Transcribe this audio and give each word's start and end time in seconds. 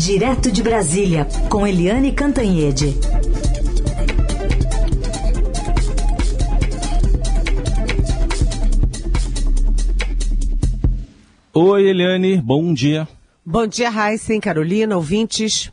Direto 0.00 0.50
de 0.50 0.62
Brasília, 0.62 1.26
com 1.50 1.66
Eliane 1.66 2.10
Cantanhede. 2.10 2.94
Oi, 11.52 11.82
Eliane, 11.86 12.40
bom 12.40 12.72
dia. 12.72 13.06
Bom 13.44 13.66
dia, 13.66 13.90
Heisen, 13.90 14.40
Carolina, 14.40 14.96
ouvintes. 14.96 15.70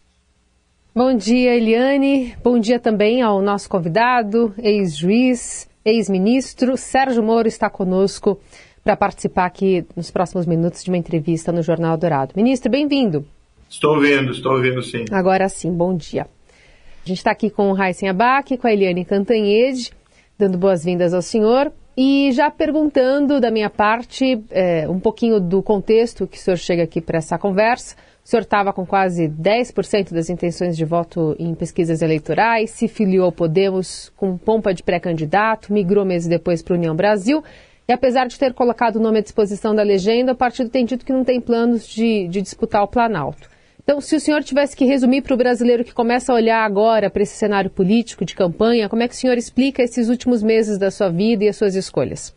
Bom 0.93 1.15
dia, 1.15 1.55
Eliane. 1.55 2.35
Bom 2.43 2.59
dia 2.59 2.81
também 2.81 3.21
ao 3.21 3.41
nosso 3.41 3.69
convidado, 3.69 4.53
ex-juiz, 4.57 5.69
ex-ministro. 5.85 6.75
Sérgio 6.75 7.23
Moro 7.23 7.47
está 7.47 7.69
conosco 7.69 8.37
para 8.83 8.97
participar 8.97 9.45
aqui 9.45 9.85
nos 9.95 10.11
próximos 10.11 10.45
minutos 10.45 10.83
de 10.83 10.91
uma 10.91 10.97
entrevista 10.97 11.53
no 11.53 11.63
Jornal 11.63 11.95
Dourado. 11.95 12.33
Ministro, 12.35 12.69
bem-vindo. 12.69 13.25
Estou 13.69 13.95
ouvindo, 13.95 14.31
estou 14.31 14.53
ouvindo 14.53 14.81
sim. 14.81 15.05
Agora 15.11 15.47
sim, 15.49 15.71
bom 15.71 15.95
dia. 15.95 16.23
A 16.23 17.07
gente 17.07 17.17
está 17.17 17.31
aqui 17.31 17.49
com 17.49 17.69
o 17.69 17.73
Raíssen 17.73 18.09
Abac, 18.09 18.57
com 18.57 18.67
a 18.67 18.73
Eliane 18.73 19.05
Cantanhede, 19.05 19.91
dando 20.37 20.57
boas-vindas 20.57 21.13
ao 21.13 21.21
senhor 21.21 21.71
e 21.95 22.31
já 22.31 22.51
perguntando 22.51 23.41
da 23.41 23.49
minha 23.49 23.69
parte 23.69 24.43
é, 24.51 24.87
um 24.87 24.99
pouquinho 24.99 25.39
do 25.39 25.63
contexto 25.63 26.27
que 26.27 26.37
o 26.37 26.39
senhor 26.39 26.57
chega 26.57 26.83
aqui 26.83 27.01
para 27.01 27.17
essa 27.17 27.37
conversa. 27.37 27.95
O 28.23 28.29
senhor 28.29 28.41
estava 28.41 28.71
com 28.73 28.85
quase 28.85 29.27
10% 29.27 30.13
das 30.13 30.29
intenções 30.29 30.75
de 30.75 30.85
voto 30.85 31.35
em 31.39 31.55
pesquisas 31.55 32.01
eleitorais, 32.01 32.71
se 32.71 32.87
filiou 32.87 33.25
ao 33.25 33.31
Podemos 33.31 34.11
com 34.17 34.37
pompa 34.37 34.73
de 34.73 34.83
pré-candidato, 34.83 35.73
migrou 35.73 36.05
meses 36.05 36.27
depois 36.27 36.61
para 36.61 36.75
a 36.75 36.77
União 36.77 36.95
Brasil. 36.95 37.43
E 37.87 37.93
apesar 37.93 38.27
de 38.27 38.37
ter 38.37 38.53
colocado 38.53 38.97
o 38.97 39.01
nome 39.01 39.19
à 39.19 39.21
disposição 39.21 39.73
da 39.73 39.81
legenda, 39.81 40.33
o 40.33 40.35
partido 40.35 40.69
tem 40.69 40.83
dito 40.85 41.05
que 41.05 41.13
não 41.13 41.23
tem 41.23 41.39
planos 41.39 41.87
de, 41.87 42.27
de 42.27 42.41
disputar 42.41 42.83
o 42.83 42.87
Planalto. 42.87 43.49
Então, 43.89 44.01
se 44.01 44.17
o 44.17 44.19
senhor 44.19 44.43
tivesse 44.43 44.75
que 44.75 44.83
resumir 44.83 45.21
para 45.21 45.33
o 45.33 45.37
brasileiro 45.37 45.81
que 45.81 45.93
começa 45.93 46.33
a 46.33 46.35
olhar 46.35 46.65
agora 46.65 47.09
para 47.09 47.23
esse 47.23 47.37
cenário 47.37 47.69
político 47.69 48.25
de 48.25 48.35
campanha, 48.35 48.89
como 48.89 49.01
é 49.01 49.07
que 49.07 49.13
o 49.13 49.17
senhor 49.17 49.37
explica 49.37 49.81
esses 49.81 50.09
últimos 50.09 50.43
meses 50.43 50.77
da 50.77 50.91
sua 50.91 51.07
vida 51.07 51.45
e 51.45 51.47
as 51.47 51.55
suas 51.55 51.73
escolhas? 51.73 52.35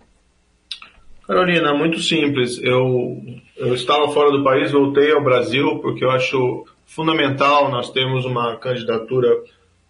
Carolina, 1.26 1.74
muito 1.74 1.98
simples. 1.98 2.56
Eu, 2.62 3.20
eu 3.56 3.74
estava 3.74 4.06
fora 4.12 4.30
do 4.30 4.44
país, 4.44 4.70
voltei 4.70 5.10
ao 5.10 5.24
Brasil 5.24 5.80
porque 5.80 6.04
eu 6.04 6.12
acho 6.12 6.64
fundamental 6.86 7.68
nós 7.68 7.90
termos 7.90 8.24
uma 8.24 8.56
candidatura 8.56 9.28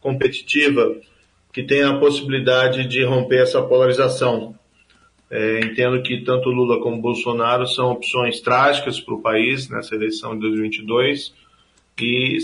competitiva 0.00 0.96
que 1.52 1.62
tenha 1.62 1.90
a 1.90 1.98
possibilidade 1.98 2.88
de 2.88 3.04
romper 3.04 3.42
essa 3.42 3.60
polarização. 3.60 4.54
É, 5.30 5.60
entendo 5.60 6.02
que 6.02 6.24
tanto 6.24 6.48
Lula 6.48 6.80
como 6.80 7.02
Bolsonaro 7.02 7.66
são 7.66 7.90
opções 7.90 8.40
trágicas 8.40 8.98
para 8.98 9.14
o 9.14 9.20
país 9.20 9.68
nessa 9.68 9.94
eleição 9.94 10.32
de 10.32 10.40
2022 10.40 11.38
que, 12.00 12.38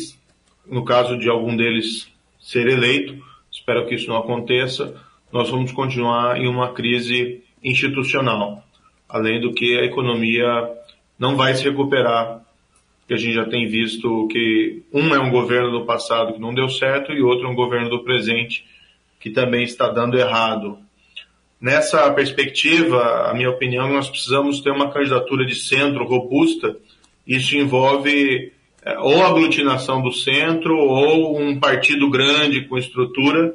no 0.67 0.85
caso 0.85 1.19
de 1.19 1.31
algum 1.31 1.57
deles 1.57 2.12
ser 2.39 2.69
eleito, 2.69 3.17
espero 3.51 3.87
que 3.87 3.95
isso 3.95 4.09
não 4.09 4.19
aconteça, 4.19 4.95
nós 5.33 5.48
vamos 5.48 5.73
continuar 5.73 6.39
em 6.39 6.47
uma 6.47 6.73
crise 6.73 7.43
institucional, 7.65 8.63
além 9.09 9.41
do 9.41 9.53
que 9.53 9.79
a 9.79 9.85
economia 9.85 10.45
não 11.19 11.37
vai 11.37 11.55
se 11.55 11.65
recuperar, 11.65 12.43
que 13.09 13.15
a 13.15 13.17
gente 13.17 13.35
já 13.35 13.47
tem 13.47 13.67
visto 13.67 14.29
que 14.29 14.83
um 14.93 15.15
é 15.15 15.19
um 15.19 15.31
governo 15.31 15.70
do 15.70 15.87
passado 15.87 16.35
que 16.35 16.41
não 16.41 16.53
deu 16.53 16.69
certo 16.69 17.13
e 17.13 17.23
outro 17.23 17.47
é 17.47 17.51
um 17.51 17.55
governo 17.55 17.89
do 17.89 18.05
presente 18.05 18.65
que 19.19 19.31
também 19.31 19.65
está 19.65 19.89
dando 19.89 20.19
errado. 20.19 20.79
Nessa 21.61 22.11
perspectiva, 22.13 23.31
a 23.31 23.35
minha 23.35 23.48
opinião, 23.48 23.89
nós 23.89 24.11
precisamos 24.11 24.61
ter 24.61 24.70
uma 24.70 24.91
candidatura 24.91 25.47
de 25.47 25.55
centro 25.55 26.05
robusta. 26.05 26.77
Isso 27.27 27.57
envolve 27.57 28.53
ou 28.98 29.25
aglutinação 29.25 30.01
do 30.01 30.12
centro 30.12 30.77
ou 30.77 31.41
um 31.41 31.59
partido 31.59 32.09
grande 32.09 32.62
com 32.62 32.79
estrutura. 32.79 33.55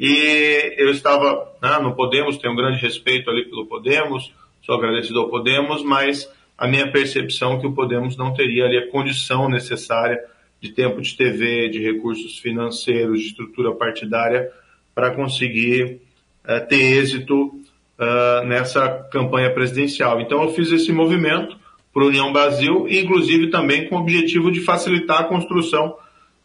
E 0.00 0.74
eu 0.78 0.90
estava 0.90 1.52
né, 1.60 1.78
no 1.80 1.94
Podemos, 1.94 2.38
tenho 2.38 2.54
um 2.54 2.56
grande 2.56 2.80
respeito 2.80 3.30
ali 3.30 3.44
pelo 3.44 3.66
Podemos, 3.66 4.32
sou 4.62 4.74
agradecido 4.74 5.20
ao 5.20 5.28
Podemos, 5.28 5.82
mas 5.82 6.28
a 6.56 6.66
minha 6.66 6.90
percepção 6.90 7.54
é 7.54 7.60
que 7.60 7.66
o 7.66 7.72
Podemos 7.72 8.16
não 8.16 8.32
teria 8.32 8.64
ali 8.64 8.78
a 8.78 8.90
condição 8.90 9.48
necessária 9.48 10.18
de 10.60 10.70
tempo 10.70 11.02
de 11.02 11.16
TV, 11.16 11.68
de 11.68 11.82
recursos 11.82 12.38
financeiros, 12.38 13.20
de 13.20 13.26
estrutura 13.26 13.72
partidária 13.72 14.50
para 14.94 15.10
conseguir 15.10 16.00
uh, 16.44 16.66
ter 16.68 16.98
êxito 16.98 17.46
uh, 17.46 18.46
nessa 18.46 18.88
campanha 19.10 19.52
presidencial. 19.52 20.20
Então 20.20 20.42
eu 20.42 20.52
fiz 20.54 20.70
esse 20.70 20.92
movimento 20.92 21.56
para 21.92 22.04
a 22.04 22.06
União 22.06 22.32
Brasil, 22.32 22.86
inclusive 22.88 23.50
também 23.50 23.88
com 23.88 23.96
o 23.96 24.00
objetivo 24.00 24.50
de 24.50 24.60
facilitar 24.60 25.20
a 25.20 25.24
construção 25.24 25.94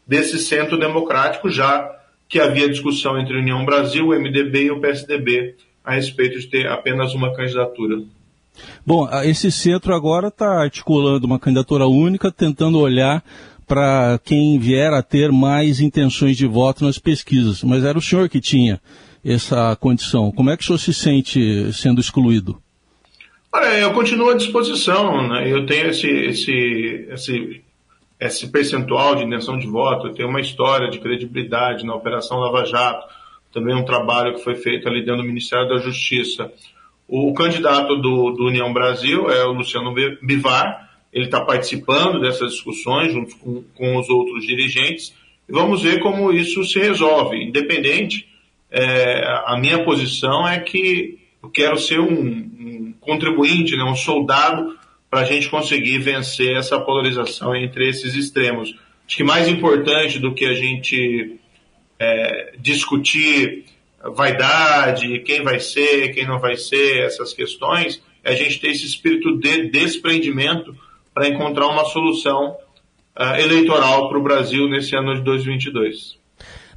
desse 0.06 0.38
centro 0.38 0.78
democrático, 0.78 1.50
já 1.50 1.96
que 2.28 2.38
havia 2.38 2.68
discussão 2.68 3.18
entre 3.18 3.36
a 3.36 3.40
União 3.40 3.64
Brasil, 3.64 4.08
o 4.08 4.14
MDB 4.14 4.64
e 4.64 4.70
o 4.70 4.80
PSDB 4.80 5.54
a 5.84 5.94
respeito 5.94 6.38
de 6.38 6.46
ter 6.46 6.66
apenas 6.66 7.14
uma 7.14 7.34
candidatura. 7.34 8.02
Bom, 8.84 9.08
esse 9.22 9.50
centro 9.50 9.94
agora 9.94 10.28
está 10.28 10.60
articulando 10.60 11.26
uma 11.26 11.38
candidatura 11.38 11.86
única, 11.86 12.30
tentando 12.30 12.78
olhar 12.78 13.24
para 13.66 14.18
quem 14.24 14.58
vier 14.58 14.92
a 14.92 15.02
ter 15.02 15.30
mais 15.30 15.80
intenções 15.80 16.36
de 16.36 16.46
voto 16.46 16.84
nas 16.84 16.98
pesquisas. 16.98 17.62
Mas 17.62 17.84
era 17.84 17.98
o 17.98 18.02
senhor 18.02 18.28
que 18.28 18.40
tinha 18.40 18.80
essa 19.24 19.76
condição. 19.76 20.32
Como 20.32 20.50
é 20.50 20.56
que 20.56 20.62
o 20.62 20.66
senhor 20.66 20.78
se 20.78 20.94
sente 20.94 21.72
sendo 21.72 22.00
excluído? 22.00 22.60
Olha, 23.50 23.78
eu 23.78 23.92
continuo 23.94 24.28
à 24.28 24.34
disposição, 24.34 25.26
né? 25.26 25.50
eu 25.50 25.64
tenho 25.64 25.88
esse, 25.88 26.06
esse, 26.06 27.06
esse, 27.10 27.62
esse 28.20 28.52
percentual 28.52 29.14
de 29.14 29.24
intenção 29.24 29.58
de 29.58 29.66
voto, 29.66 30.08
eu 30.08 30.14
tenho 30.14 30.28
uma 30.28 30.40
história 30.40 30.90
de 30.90 30.98
credibilidade 30.98 31.84
na 31.84 31.94
Operação 31.94 32.38
Lava 32.38 32.66
Jato, 32.66 33.06
também 33.50 33.74
um 33.74 33.86
trabalho 33.86 34.34
que 34.34 34.44
foi 34.44 34.54
feito 34.54 34.86
ali 34.86 35.00
dentro 35.00 35.22
do 35.22 35.26
Ministério 35.28 35.66
da 35.66 35.78
Justiça. 35.78 36.52
O 37.08 37.32
candidato 37.32 37.96
do, 37.96 38.32
do 38.32 38.46
União 38.48 38.70
Brasil 38.70 39.30
é 39.30 39.42
o 39.46 39.52
Luciano 39.52 39.94
Bivar, 40.22 40.90
ele 41.10 41.24
está 41.24 41.40
participando 41.40 42.20
dessas 42.20 42.52
discussões 42.52 43.14
junto 43.14 43.34
com, 43.38 43.64
com 43.74 43.96
os 43.96 44.10
outros 44.10 44.46
dirigentes, 44.46 45.14
e 45.48 45.52
vamos 45.52 45.82
ver 45.82 46.00
como 46.00 46.30
isso 46.30 46.62
se 46.64 46.78
resolve. 46.78 47.42
Independente, 47.42 48.28
é, 48.70 49.24
a 49.46 49.56
minha 49.58 49.82
posição 49.82 50.46
é 50.46 50.60
que 50.60 51.18
eu 51.42 51.48
quero 51.48 51.78
ser 51.78 51.98
um, 51.98 52.12
um 52.12 52.77
contribuinte, 53.08 53.74
né, 53.74 53.82
um 53.84 53.96
soldado 53.96 54.78
para 55.10 55.20
a 55.20 55.24
gente 55.24 55.48
conseguir 55.48 55.98
vencer 55.98 56.54
essa 56.54 56.78
polarização 56.78 57.56
entre 57.56 57.88
esses 57.88 58.14
extremos. 58.14 58.74
Acho 59.06 59.16
que 59.16 59.24
mais 59.24 59.48
importante 59.48 60.18
do 60.18 60.34
que 60.34 60.44
a 60.44 60.52
gente 60.52 61.40
é, 61.98 62.52
discutir 62.58 63.64
vaidade, 64.14 65.20
quem 65.20 65.42
vai 65.42 65.58
ser, 65.58 66.10
quem 66.14 66.26
não 66.26 66.38
vai 66.38 66.56
ser, 66.56 67.04
essas 67.04 67.32
questões, 67.32 68.02
é 68.22 68.32
a 68.32 68.34
gente 68.34 68.60
ter 68.60 68.68
esse 68.68 68.84
espírito 68.84 69.38
de 69.38 69.70
desprendimento 69.70 70.76
para 71.14 71.28
encontrar 71.28 71.66
uma 71.68 71.84
solução 71.86 72.56
uh, 73.18 73.40
eleitoral 73.40 74.08
para 74.08 74.18
o 74.18 74.22
Brasil 74.22 74.68
nesse 74.68 74.94
ano 74.94 75.14
de 75.14 75.22
2022. 75.22 76.18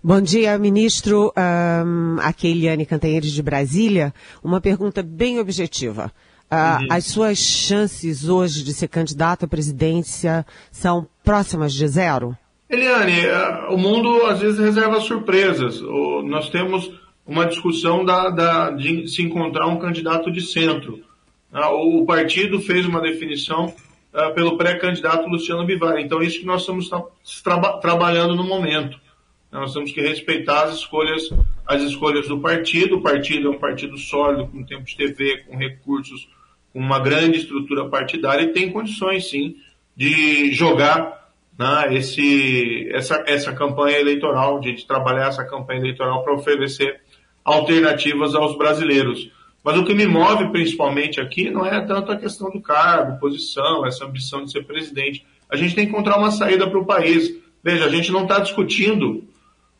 Bom 0.03 0.19
dia, 0.19 0.57
ministro. 0.57 1.31
Um, 1.37 2.19
aqui 2.21 2.47
é 2.47 2.49
Eliane 2.49 2.87
Cantanhede 2.87 3.31
de 3.31 3.43
Brasília. 3.43 4.11
Uma 4.43 4.59
pergunta 4.59 5.03
bem 5.03 5.39
objetiva. 5.39 6.11
Uh, 6.51 6.55
uhum. 6.55 6.87
As 6.89 7.05
suas 7.05 7.37
chances 7.37 8.27
hoje 8.27 8.63
de 8.63 8.73
ser 8.73 8.87
candidato 8.87 9.45
à 9.45 9.47
presidência 9.47 10.43
são 10.71 11.07
próximas 11.23 11.71
de 11.71 11.87
zero? 11.87 12.35
Eliane, 12.67 13.27
o 13.69 13.77
mundo 13.77 14.25
às 14.25 14.39
vezes 14.39 14.59
reserva 14.59 14.99
surpresas. 15.01 15.79
Nós 16.23 16.49
temos 16.49 16.91
uma 17.23 17.45
discussão 17.45 18.03
da, 18.03 18.31
da, 18.31 18.71
de 18.71 19.07
se 19.07 19.21
encontrar 19.21 19.67
um 19.67 19.77
candidato 19.77 20.31
de 20.31 20.41
centro. 20.41 20.99
Ah, 21.53 21.69
o 21.69 22.03
partido 22.07 22.59
fez 22.59 22.87
uma 22.87 23.01
definição 23.01 23.67
uh, 23.67 24.33
pelo 24.33 24.57
pré-candidato 24.57 25.29
Luciano 25.29 25.63
Bivar. 25.63 25.99
Então, 25.99 26.23
é 26.23 26.25
isso 26.25 26.39
que 26.39 26.45
nós 26.45 26.61
estamos 26.61 26.89
tra 27.43 27.77
trabalhando 27.77 28.35
no 28.35 28.43
momento. 28.43 28.99
Nós 29.51 29.73
temos 29.73 29.91
que 29.91 29.99
respeitar 29.99 30.63
as 30.63 30.75
escolhas, 30.75 31.29
as 31.67 31.81
escolhas 31.81 32.27
do 32.27 32.39
partido. 32.39 32.97
O 32.97 33.01
partido 33.01 33.47
é 33.47 33.51
um 33.51 33.59
partido 33.59 33.97
sólido, 33.97 34.47
com 34.47 34.63
tempo 34.63 34.83
de 34.83 34.95
TV, 34.95 35.43
com 35.45 35.57
recursos, 35.57 36.29
com 36.71 36.79
uma 36.79 36.99
grande 36.99 37.39
estrutura 37.39 37.89
partidária 37.89 38.43
e 38.43 38.53
tem 38.53 38.71
condições, 38.71 39.29
sim, 39.29 39.57
de 39.95 40.53
jogar 40.53 41.29
né, 41.59 41.93
esse, 41.95 42.89
essa, 42.93 43.23
essa 43.27 43.51
campanha 43.51 43.99
eleitoral, 43.99 44.61
de 44.61 44.85
trabalhar 44.87 45.27
essa 45.27 45.43
campanha 45.43 45.81
eleitoral 45.81 46.23
para 46.23 46.33
oferecer 46.33 47.01
alternativas 47.43 48.33
aos 48.33 48.57
brasileiros. 48.57 49.29
Mas 49.63 49.77
o 49.77 49.83
que 49.83 49.93
me 49.93 50.07
move 50.07 50.49
principalmente 50.49 51.19
aqui 51.19 51.49
não 51.49 51.65
é 51.65 51.85
tanto 51.85 52.11
a 52.11 52.17
questão 52.17 52.49
do 52.49 52.61
cargo, 52.61 53.19
posição, 53.19 53.85
essa 53.85 54.05
ambição 54.05 54.45
de 54.45 54.51
ser 54.51 54.63
presidente. 54.63 55.25
A 55.49 55.57
gente 55.57 55.75
tem 55.75 55.85
que 55.85 55.91
encontrar 55.91 56.17
uma 56.17 56.31
saída 56.31 56.67
para 56.67 56.79
o 56.79 56.85
país. 56.85 57.29
Veja, 57.61 57.85
a 57.85 57.89
gente 57.89 58.11
não 58.11 58.23
está 58.23 58.39
discutindo 58.39 59.23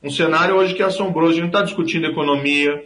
um 0.04 0.10
cenário 0.10 0.56
hoje 0.56 0.74
que 0.74 0.82
é 0.82 0.86
assombroso. 0.86 1.32
A 1.32 1.34
gente 1.34 1.42
não 1.42 1.50
está 1.50 1.62
discutindo 1.62 2.08
economia, 2.08 2.86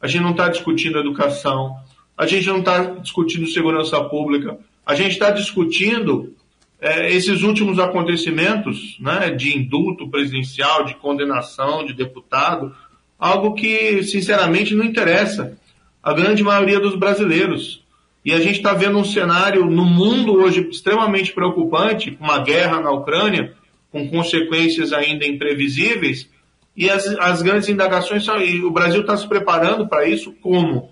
a 0.00 0.06
gente 0.06 0.22
não 0.22 0.30
está 0.32 0.48
discutindo 0.48 0.98
educação, 0.98 1.76
a 2.16 2.26
gente 2.26 2.46
não 2.48 2.58
está 2.58 2.82
discutindo 2.94 3.46
segurança 3.46 4.02
pública, 4.04 4.58
a 4.84 4.94
gente 4.94 5.12
está 5.12 5.30
discutindo 5.30 6.34
é, 6.80 7.12
esses 7.12 7.42
últimos 7.42 7.78
acontecimentos 7.78 8.96
né, 9.00 9.30
de 9.30 9.56
indulto 9.56 10.08
presidencial, 10.08 10.84
de 10.84 10.94
condenação 10.94 11.84
de 11.84 11.92
deputado, 11.92 12.74
algo 13.18 13.54
que, 13.54 14.02
sinceramente, 14.02 14.74
não 14.74 14.84
interessa 14.84 15.58
a 16.02 16.12
grande 16.12 16.42
maioria 16.42 16.78
dos 16.78 16.94
brasileiros. 16.94 17.84
E 18.24 18.32
a 18.32 18.40
gente 18.40 18.56
está 18.56 18.74
vendo 18.74 18.98
um 18.98 19.04
cenário 19.04 19.64
no 19.66 19.84
mundo 19.84 20.34
hoje 20.34 20.68
extremamente 20.68 21.32
preocupante, 21.32 22.16
uma 22.20 22.38
guerra 22.40 22.80
na 22.80 22.90
Ucrânia, 22.90 23.54
com 23.90 24.08
consequências 24.08 24.92
ainda 24.92 25.26
imprevisíveis, 25.26 26.28
e 26.76 26.90
as, 26.90 27.06
as 27.06 27.40
grandes 27.40 27.68
indagações 27.68 28.24
são, 28.24 28.36
e 28.38 28.62
o 28.62 28.70
Brasil 28.70 29.00
está 29.00 29.16
se 29.16 29.26
preparando 29.26 29.88
para 29.88 30.06
isso 30.06 30.32
como? 30.42 30.90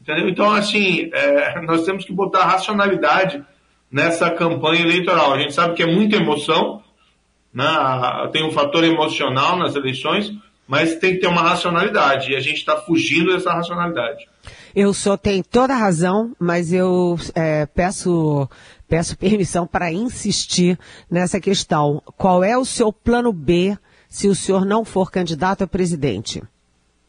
Entendeu? 0.00 0.28
Então, 0.28 0.50
assim, 0.50 1.08
é, 1.12 1.60
nós 1.60 1.84
temos 1.84 2.04
que 2.04 2.12
botar 2.12 2.44
racionalidade 2.46 3.44
nessa 3.90 4.30
campanha 4.30 4.82
eleitoral. 4.82 5.32
A 5.32 5.38
gente 5.38 5.52
sabe 5.52 5.74
que 5.74 5.82
é 5.82 5.86
muita 5.86 6.16
emoção, 6.16 6.82
né? 7.52 7.64
tem 8.32 8.44
um 8.44 8.50
fator 8.50 8.82
emocional 8.82 9.56
nas 9.56 9.76
eleições, 9.76 10.32
mas 10.66 10.96
tem 10.96 11.14
que 11.14 11.20
ter 11.20 11.26
uma 11.26 11.42
racionalidade, 11.42 12.32
e 12.32 12.36
a 12.36 12.40
gente 12.40 12.58
está 12.58 12.76
fugindo 12.76 13.32
dessa 13.32 13.52
racionalidade. 13.52 14.28
Eu 14.74 14.94
só 14.94 15.16
tenho 15.16 15.42
toda 15.44 15.74
a 15.74 15.76
razão, 15.76 16.34
mas 16.38 16.72
eu 16.72 17.18
é, 17.34 17.66
peço, 17.66 18.48
peço 18.88 19.18
permissão 19.18 19.66
para 19.66 19.92
insistir 19.92 20.78
nessa 21.10 21.40
questão. 21.40 22.02
Qual 22.16 22.42
é 22.42 22.56
o 22.56 22.64
seu 22.64 22.92
plano 22.92 23.32
B 23.32 23.76
se 24.10 24.28
o 24.28 24.34
senhor 24.34 24.66
não 24.66 24.84
for 24.84 25.10
candidato 25.10 25.62
a 25.62 25.68
presidente? 25.68 26.42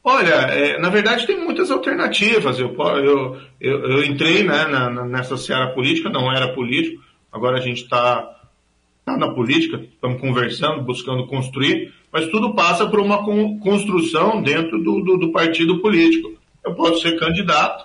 Olha, 0.04 0.34
é, 0.34 0.80
na 0.80 0.90
verdade 0.90 1.26
tem 1.26 1.44
muitas 1.44 1.72
alternativas. 1.72 2.60
Eu, 2.60 2.76
eu, 2.78 3.38
eu, 3.60 3.80
eu 3.90 4.06
entrei 4.06 4.44
né, 4.44 4.66
na, 4.66 5.06
nessa 5.06 5.36
seara 5.36 5.74
política, 5.74 6.10
não 6.10 6.32
era 6.32 6.54
político, 6.54 7.04
agora 7.32 7.58
a 7.58 7.62
gente 7.62 7.84
está 7.84 8.38
tá 9.04 9.18
na 9.18 9.34
política, 9.34 9.78
estamos 9.78 10.22
conversando, 10.22 10.84
buscando 10.84 11.26
construir, 11.26 11.92
mas 12.12 12.28
tudo 12.28 12.54
passa 12.54 12.88
por 12.88 13.00
uma 13.00 13.24
construção 13.60 14.42
dentro 14.42 14.78
do, 14.84 15.02
do, 15.02 15.18
do 15.18 15.32
partido 15.32 15.82
político. 15.82 16.32
Eu 16.64 16.76
posso 16.76 17.02
ser 17.02 17.20
candidato 17.20 17.84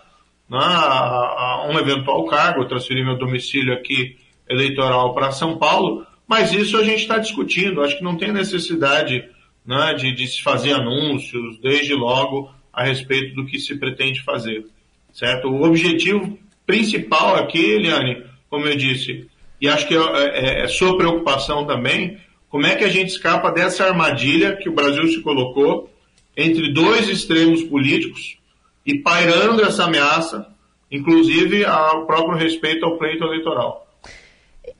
né, 0.48 0.58
a, 0.58 1.62
a 1.62 1.68
um 1.70 1.78
eventual 1.78 2.26
cargo, 2.26 2.66
transferir 2.66 3.04
meu 3.04 3.16
domicílio 3.16 3.72
aqui 3.72 4.18
eleitoral 4.48 5.14
para 5.14 5.32
São 5.32 5.58
Paulo, 5.58 6.06
mas 6.26 6.52
isso 6.52 6.76
a 6.76 6.82
gente 6.82 7.02
está 7.02 7.18
discutindo. 7.18 7.82
Acho 7.82 7.98
que 7.98 8.04
não 8.04 8.16
tem 8.16 8.32
necessidade 8.32 9.28
né, 9.64 9.94
de, 9.94 10.12
de 10.12 10.26
se 10.26 10.42
fazer 10.42 10.72
anúncios 10.72 11.58
desde 11.60 11.94
logo 11.94 12.50
a 12.72 12.84
respeito 12.84 13.34
do 13.34 13.46
que 13.46 13.58
se 13.58 13.76
pretende 13.76 14.22
fazer. 14.22 14.66
Certo? 15.12 15.48
O 15.48 15.62
objetivo 15.64 16.38
principal 16.66 17.36
aqui, 17.36 17.58
Eliane, 17.58 18.22
como 18.50 18.66
eu 18.66 18.76
disse, 18.76 19.28
e 19.60 19.68
acho 19.68 19.86
que 19.86 19.94
é, 19.94 20.00
é, 20.00 20.64
é 20.64 20.68
sua 20.68 20.96
preocupação 20.96 21.64
também, 21.64 22.18
como 22.48 22.66
é 22.66 22.74
que 22.74 22.84
a 22.84 22.88
gente 22.88 23.08
escapa 23.08 23.50
dessa 23.50 23.84
armadilha 23.84 24.56
que 24.56 24.68
o 24.68 24.74
Brasil 24.74 25.06
se 25.08 25.20
colocou 25.22 25.90
entre 26.36 26.72
dois 26.72 27.08
extremos 27.08 27.62
políticos 27.62 28.36
e 28.84 28.98
pairando 28.98 29.62
essa 29.62 29.84
ameaça, 29.84 30.46
inclusive 30.90 31.64
ao 31.64 32.06
próprio 32.06 32.36
respeito 32.36 32.84
ao 32.84 32.98
pleito 32.98 33.24
eleitoral. 33.24 33.85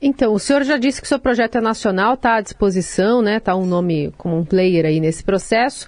Então, 0.01 0.33
o 0.33 0.39
senhor 0.39 0.63
já 0.63 0.77
disse 0.77 1.01
que 1.01 1.05
o 1.05 1.07
seu 1.07 1.19
projeto 1.19 1.57
é 1.57 1.61
nacional, 1.61 2.13
está 2.13 2.35
à 2.35 2.41
disposição, 2.41 3.21
né? 3.21 3.37
Está 3.37 3.55
um 3.55 3.65
nome 3.65 4.11
como 4.17 4.37
um 4.37 4.45
player 4.45 4.85
aí 4.85 4.99
nesse 4.99 5.23
processo. 5.23 5.87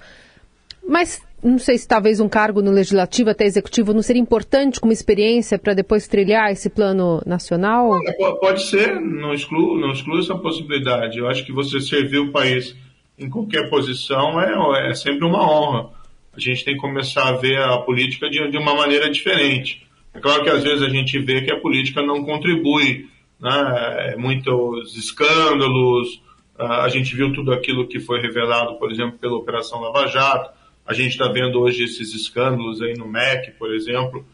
Mas 0.86 1.22
não 1.42 1.58
sei 1.58 1.78
se 1.78 1.88
talvez 1.88 2.20
um 2.20 2.28
cargo 2.28 2.60
no 2.60 2.70
legislativo 2.70 3.30
até 3.30 3.44
executivo 3.44 3.94
não 3.94 4.02
seria 4.02 4.20
importante 4.20 4.80
como 4.80 4.92
experiência 4.92 5.58
para 5.58 5.74
depois 5.74 6.06
trilhar 6.06 6.50
esse 6.50 6.68
plano 6.68 7.22
nacional? 7.24 7.98
Pode 8.40 8.62
ser, 8.64 9.00
não 9.00 9.32
excluo, 9.32 9.78
não 9.78 9.92
excluo 9.92 10.18
essa 10.18 10.36
possibilidade. 10.36 11.18
Eu 11.18 11.28
acho 11.28 11.44
que 11.44 11.52
você 11.52 11.80
servir 11.80 12.18
o 12.18 12.30
país 12.30 12.76
em 13.18 13.28
qualquer 13.28 13.68
posição 13.70 14.40
é, 14.40 14.90
é 14.90 14.94
sempre 14.94 15.24
uma 15.24 15.42
honra. 15.42 15.90
A 16.32 16.40
gente 16.40 16.64
tem 16.64 16.74
que 16.74 16.80
começar 16.80 17.28
a 17.28 17.32
ver 17.32 17.58
a 17.58 17.78
política 17.78 18.28
de, 18.28 18.50
de 18.50 18.58
uma 18.58 18.74
maneira 18.74 19.10
diferente. 19.10 19.86
É 20.12 20.20
claro 20.20 20.42
que 20.42 20.50
às 20.50 20.62
vezes 20.62 20.82
a 20.82 20.88
gente 20.88 21.18
vê 21.20 21.42
que 21.42 21.52
a 21.52 21.60
política 21.60 22.02
não 22.02 22.24
contribui 22.24 23.08
né, 23.40 24.14
muitos 24.16 24.96
escândalos, 24.96 26.20
a 26.58 26.88
gente 26.88 27.16
viu 27.16 27.32
tudo 27.32 27.52
aquilo 27.52 27.88
que 27.88 27.98
foi 27.98 28.20
revelado, 28.20 28.74
por 28.74 28.92
exemplo, 28.92 29.18
pela 29.18 29.36
Operação 29.36 29.80
Lava 29.80 30.06
Jato, 30.06 30.50
a 30.86 30.92
gente 30.92 31.12
está 31.12 31.28
vendo 31.28 31.60
hoje 31.60 31.84
esses 31.84 32.14
escândalos 32.14 32.82
aí 32.82 32.94
no 32.94 33.06
MEC, 33.06 33.52
por 33.52 33.72
exemplo, 33.74 34.24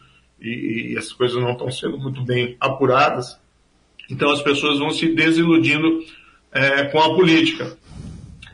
e, 0.41 0.93
e 0.93 0.97
as 0.97 1.11
coisas 1.11 1.41
não 1.41 1.51
estão 1.51 1.71
sendo 1.71 1.97
muito 1.97 2.21
bem 2.23 2.57
apuradas, 2.59 3.39
então 4.09 4.29
as 4.31 4.41
pessoas 4.41 4.79
vão 4.79 4.89
se 4.89 5.07
desiludindo 5.13 6.03
é, 6.51 6.85
com 6.85 6.99
a 6.99 7.15
política. 7.15 7.77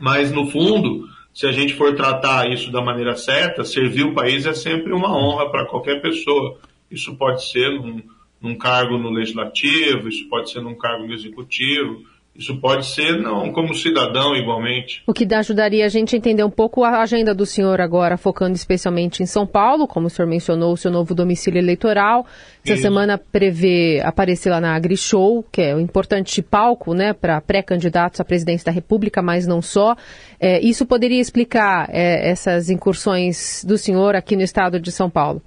Mas, 0.00 0.30
no 0.30 0.46
fundo, 0.50 1.08
se 1.32 1.46
a 1.46 1.52
gente 1.52 1.74
for 1.74 1.94
tratar 1.94 2.50
isso 2.52 2.70
da 2.70 2.82
maneira 2.82 3.16
certa, 3.16 3.64
servir 3.64 4.04
o 4.04 4.14
país 4.14 4.46
é 4.46 4.54
sempre 4.54 4.92
uma 4.92 5.16
honra 5.16 5.50
para 5.50 5.66
qualquer 5.66 6.00
pessoa. 6.00 6.58
Isso 6.90 7.16
pode 7.16 7.48
ser 7.50 7.70
num, 7.70 8.02
num 8.44 8.54
cargo 8.54 8.98
no 8.98 9.08
legislativo, 9.08 10.06
isso 10.06 10.28
pode 10.28 10.50
ser 10.50 10.60
num 10.60 10.74
cargo 10.74 11.06
no 11.06 11.14
executivo, 11.14 12.02
isso 12.36 12.60
pode 12.60 12.84
ser 12.84 13.16
não 13.22 13.50
como 13.52 13.72
cidadão 13.74 14.34
igualmente. 14.34 15.02
O 15.06 15.14
que 15.14 15.26
ajudaria 15.34 15.86
a 15.86 15.88
gente 15.88 16.14
a 16.14 16.18
entender 16.18 16.44
um 16.44 16.50
pouco 16.50 16.84
a 16.84 17.00
agenda 17.00 17.32
do 17.32 17.46
senhor 17.46 17.80
agora, 17.80 18.18
focando 18.18 18.54
especialmente 18.54 19.22
em 19.22 19.26
São 19.26 19.46
Paulo, 19.46 19.86
como 19.86 20.08
o 20.08 20.10
senhor 20.10 20.28
mencionou, 20.28 20.72
o 20.72 20.76
seu 20.76 20.90
novo 20.90 21.14
domicílio 21.14 21.58
eleitoral. 21.58 22.26
Essa 22.62 22.74
Isso. 22.74 22.82
semana 22.82 23.16
prevê 23.16 24.02
aparecer 24.04 24.50
lá 24.50 24.60
na 24.60 24.74
AgriShow, 24.74 25.44
que 25.50 25.62
é 25.62 25.74
um 25.74 25.80
importante 25.80 26.42
palco 26.42 26.92
né, 26.92 27.12
para 27.12 27.40
pré-candidatos 27.40 28.20
à 28.20 28.24
presidência 28.24 28.66
da 28.66 28.72
República, 28.72 29.22
mas 29.22 29.46
não 29.46 29.62
só. 29.62 29.96
É, 30.38 30.60
isso 30.60 30.84
poderia 30.84 31.20
explicar 31.20 31.88
é, 31.90 32.28
essas 32.28 32.68
incursões 32.68 33.64
do 33.64 33.78
senhor 33.78 34.16
aqui 34.16 34.36
no 34.36 34.42
estado 34.42 34.78
de 34.80 34.90
São 34.90 35.08
Paulo? 35.08 35.40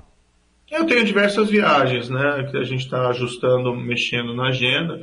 Eu 0.69 0.85
tenho 0.85 1.05
diversas 1.05 1.49
viagens, 1.49 2.09
né, 2.09 2.47
que 2.51 2.57
a 2.57 2.63
gente 2.63 2.81
está 2.81 3.07
ajustando, 3.09 3.73
mexendo 3.73 4.33
na 4.33 4.49
agenda, 4.49 5.01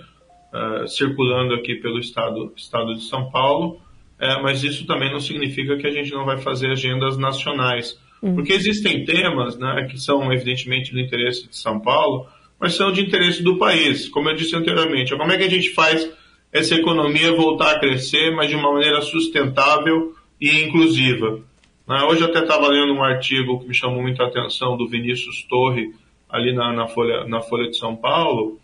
uh, 0.52 0.87
circulando 0.87 1.55
aqui 1.55 1.76
pelo 1.76 1.99
estado, 1.99 2.52
estado 2.55 2.94
de 2.94 3.05
São 3.05 3.31
Paulo, 3.31 3.81
é, 4.19 4.40
mas 4.43 4.62
isso 4.62 4.87
também 4.87 5.11
não 5.11 5.20
significa 5.20 5.76
que 5.76 5.87
a 5.87 5.90
gente 5.90 6.12
não 6.12 6.25
vai 6.25 6.38
fazer 6.38 6.70
agendas 6.70 7.16
nacionais, 7.16 7.99
uhum. 8.22 8.34
porque 8.34 8.52
existem 8.52 9.05
temas, 9.05 9.58
né, 9.58 9.88
que 9.90 9.99
são 9.99 10.32
evidentemente 10.32 10.93
do 10.93 11.00
interesse 11.00 11.49
de 11.49 11.56
São 11.56 11.81
Paulo, 11.81 12.26
mas 12.60 12.75
são 12.75 12.93
de 12.93 13.00
interesse 13.00 13.43
do 13.43 13.58
país, 13.58 14.08
como 14.08 14.28
eu 14.28 14.34
disse 14.34 14.55
anteriormente. 14.55 15.17
Como 15.17 15.32
é 15.32 15.37
que 15.37 15.44
a 15.44 15.50
gente 15.50 15.70
faz 15.70 16.08
essa 16.52 16.75
economia 16.75 17.32
voltar 17.32 17.72
a 17.72 17.78
crescer, 17.78 18.31
mas 18.31 18.49
de 18.49 18.55
uma 18.55 18.72
maneira 18.72 19.00
sustentável 19.03 20.15
e 20.41 20.62
inclusiva? 20.62 21.41
Hoje 21.86 22.22
eu 22.22 22.29
até 22.29 22.41
estava 22.41 22.67
lendo 22.69 22.94
um 22.94 23.05
artigo 23.05 23.60
que 23.60 23.69
me 23.69 23.74
chamou 23.74 24.00
muita 24.00 24.24
atenção 24.24 24.74
do 24.74 24.88
Vinícius 24.88 25.43
Torre, 25.43 25.93
ali 26.31 26.55
na, 26.55 26.72
na, 26.72 26.88
Folha, 26.88 27.24
na 27.26 27.43
Folha 27.43 27.69
de 27.69 27.76
São 27.76 27.94
Paulo, 27.94 28.58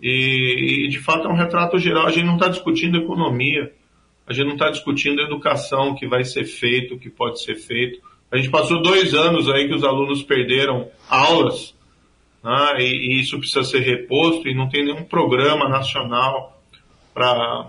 e, 0.00 0.86
e, 0.86 0.88
de 0.88 1.00
fato 1.00 1.26
é 1.26 1.30
um 1.30 1.36
retrato 1.36 1.78
geral. 1.78 2.06
A 2.06 2.10
gente 2.10 2.24
não 2.24 2.36
está 2.36 2.48
discutindo 2.48 2.96
economia, 2.96 3.72
a 4.24 4.32
gente 4.32 4.46
não 4.46 4.54
está 4.54 4.70
discutindo 4.70 5.20
educação, 5.20 5.90
o 5.90 5.94
que 5.96 6.06
vai 6.06 6.24
ser 6.24 6.44
feito, 6.44 6.94
o 6.94 6.98
que 6.98 7.10
pode 7.10 7.42
ser 7.42 7.56
feito. 7.56 8.00
A 8.30 8.36
gente 8.36 8.50
passou 8.50 8.80
dois 8.80 9.14
anos 9.14 9.48
aí 9.50 9.66
que 9.66 9.74
os 9.74 9.82
alunos 9.82 10.22
perderam 10.22 10.88
aulas, 11.08 11.74
né? 12.42 12.76
e, 12.78 12.84
e, 12.84 13.20
isso 13.20 13.36
precisa 13.36 13.64
ser 13.64 13.80
reposto, 13.80 14.48
e 14.48 14.54
não 14.54 14.68
tem 14.68 14.84
nenhum 14.84 15.02
programa 15.02 15.68
nacional 15.68 16.62
para 17.12 17.68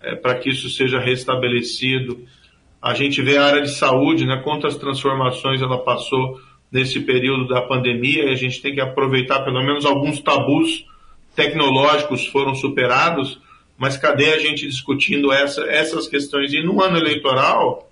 é, 0.00 0.34
que 0.34 0.50
isso 0.50 0.70
seja 0.70 1.00
restabelecido. 1.00 2.24
A 2.80 2.94
gente 2.94 3.20
vê 3.22 3.36
a 3.36 3.44
área 3.44 3.62
de 3.62 3.70
saúde, 3.70 4.24
né, 4.24 4.40
quantas 4.44 4.76
transformações 4.76 5.60
ela 5.60 5.78
passou 5.78 6.40
nesse 6.70 7.00
período 7.00 7.48
da 7.48 7.62
pandemia, 7.62 8.24
e 8.24 8.30
a 8.30 8.34
gente 8.34 8.60
tem 8.60 8.74
que 8.74 8.80
aproveitar 8.80 9.40
pelo 9.40 9.62
menos 9.62 9.84
alguns 9.84 10.20
tabus 10.20 10.84
tecnológicos 11.34 12.26
foram 12.26 12.54
superados, 12.54 13.40
mas 13.76 13.96
cadê 13.96 14.32
a 14.32 14.38
gente 14.38 14.66
discutindo 14.66 15.32
essa, 15.32 15.62
essas 15.62 16.08
questões? 16.08 16.52
E 16.52 16.62
no 16.62 16.82
ano 16.82 16.98
eleitoral, 16.98 17.88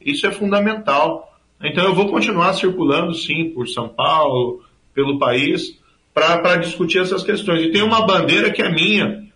isso 0.00 0.26
é 0.26 0.30
fundamental. 0.30 1.38
Então 1.62 1.84
eu 1.84 1.94
vou 1.94 2.08
continuar 2.08 2.54
circulando, 2.54 3.14
sim, 3.14 3.50
por 3.50 3.68
São 3.68 3.88
Paulo, 3.88 4.62
pelo 4.94 5.18
país, 5.18 5.78
para 6.14 6.56
discutir 6.56 7.00
essas 7.00 7.22
questões. 7.22 7.62
E 7.62 7.70
tem 7.70 7.82
uma 7.82 8.06
bandeira 8.06 8.50
que 8.50 8.62
é 8.62 8.70
minha, 8.70 9.26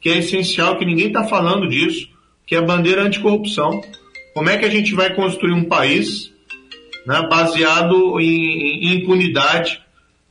que 0.00 0.08
é 0.08 0.16
essencial, 0.16 0.78
que 0.78 0.86
ninguém 0.86 1.08
está 1.08 1.24
falando 1.24 1.68
disso, 1.68 2.08
que 2.46 2.54
é 2.54 2.58
a 2.58 2.62
bandeira 2.62 3.02
anticorrupção. 3.02 3.82
Como 4.34 4.48
é 4.48 4.56
que 4.56 4.64
a 4.64 4.70
gente 4.70 4.94
vai 4.94 5.14
construir 5.14 5.52
um 5.52 5.64
país 5.64 6.32
né, 7.06 7.26
baseado 7.28 8.20
em, 8.20 8.84
em 8.84 8.94
impunidade, 8.96 9.82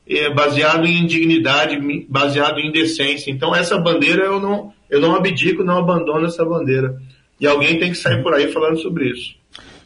é, 0.08 0.32
baseado 0.32 0.86
em 0.86 0.98
indignidade, 0.98 1.78
baseado 2.08 2.58
em 2.58 2.72
decência? 2.72 3.30
Então 3.30 3.54
essa 3.54 3.78
bandeira 3.78 4.24
eu 4.24 4.40
não, 4.40 4.72
eu 4.88 5.00
não 5.00 5.14
abdico, 5.14 5.62
não 5.62 5.78
abandono 5.78 6.26
essa 6.26 6.44
bandeira. 6.44 7.00
E 7.40 7.46
alguém 7.46 7.78
tem 7.78 7.90
que 7.90 7.96
sair 7.96 8.22
por 8.22 8.34
aí 8.34 8.52
falando 8.52 8.78
sobre 8.78 9.10
isso. 9.10 9.34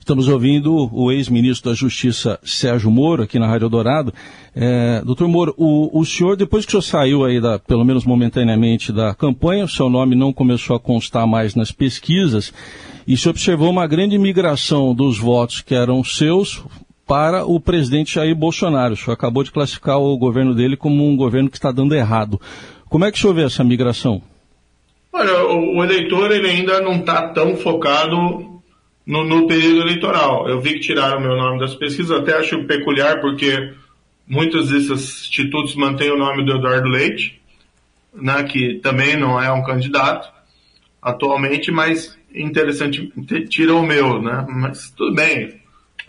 Estamos 0.05 0.29
ouvindo 0.29 0.91
o 0.93 1.11
ex-ministro 1.11 1.71
da 1.71 1.75
Justiça, 1.75 2.39
Sérgio 2.45 2.91
Moro, 2.91 3.23
aqui 3.23 3.39
na 3.39 3.47
Rádio 3.47 3.71
Dourado. 3.71 4.13
É, 4.55 5.01
doutor 5.03 5.27
Moro, 5.27 5.55
o, 5.57 5.99
o, 5.99 6.05
senhor, 6.05 6.37
depois 6.37 6.67
que 6.67 6.77
o 6.77 6.83
senhor 6.83 6.83
saiu 6.83 7.25
aí, 7.25 7.41
da, 7.41 7.59
pelo 7.59 7.87
menos 7.87 8.05
momentaneamente, 8.05 8.93
da 8.93 9.15
campanha, 9.15 9.65
o 9.65 9.69
seu 9.69 9.89
nome 9.89 10.15
não 10.15 10.31
começou 10.31 10.77
a 10.77 10.79
constar 10.79 11.27
mais 11.27 11.55
nas 11.55 11.73
pesquisas, 11.73 12.53
e 13.09 13.17
se 13.17 13.31
observou 13.31 13.71
uma 13.71 13.87
grande 13.87 14.19
migração 14.19 14.95
dos 14.95 15.19
votos 15.19 15.63
que 15.63 15.75
eram 15.75 16.05
seus 16.05 16.63
para 17.07 17.47
o 17.47 17.59
presidente 17.59 18.17
Jair 18.17 18.37
Bolsonaro. 18.37 18.93
O 18.93 18.97
senhor 18.99 19.15
acabou 19.15 19.43
de 19.43 19.53
classificar 19.53 19.99
o 19.99 20.19
governo 20.19 20.55
dele 20.55 20.77
como 20.77 21.09
um 21.09 21.17
governo 21.17 21.49
que 21.49 21.57
está 21.57 21.73
dando 21.73 21.95
errado. 21.95 22.39
Como 22.91 23.07
é 23.07 23.11
que 23.11 23.17
o 23.17 23.21
senhor 23.23 23.33
vê 23.33 23.45
essa 23.45 23.65
migração? 23.65 24.21
Olha, 25.11 25.47
o, 25.47 25.79
o 25.79 25.83
eleitor 25.83 26.31
ele 26.31 26.51
ainda 26.51 26.83
não 26.83 26.97
está 26.97 27.29
tão 27.29 27.57
focado 27.57 28.54
no, 29.07 29.25
no, 29.25 29.47
período 29.47 29.83
eleitoral. 29.83 30.49
Eu 30.49 30.61
vi 30.61 30.75
que 30.75 30.81
tiraram 30.81 31.21
meu 31.21 31.37
nome 31.37 31.61
das 31.61 31.75
pesquisas, 31.75 32.11
até 32.11 32.37
acho 32.37 32.65
peculiar, 32.65 33.21
porque 33.21 33.73
muitos 34.27 34.71
desses 34.71 35.27
institutos 35.27 35.75
mantêm 35.75 36.11
o 36.11 36.19
nome 36.19 36.45
do 36.45 36.57
Eduardo 36.57 36.89
Leite, 36.89 37.41
né, 38.15 38.43
que 38.45 38.75
também 38.77 39.17
não 39.17 39.41
é 39.43 39.53
um 39.53 39.63
candidato 39.63 40.33
atualmente, 41.03 41.71
mas 41.71 42.17
interessante, 42.35 43.13
tira 43.49 43.75
o 43.75 43.83
meu, 43.83 44.21
né? 44.21 44.45
Mas 44.49 44.91
tudo 44.91 45.15
bem, 45.15 45.61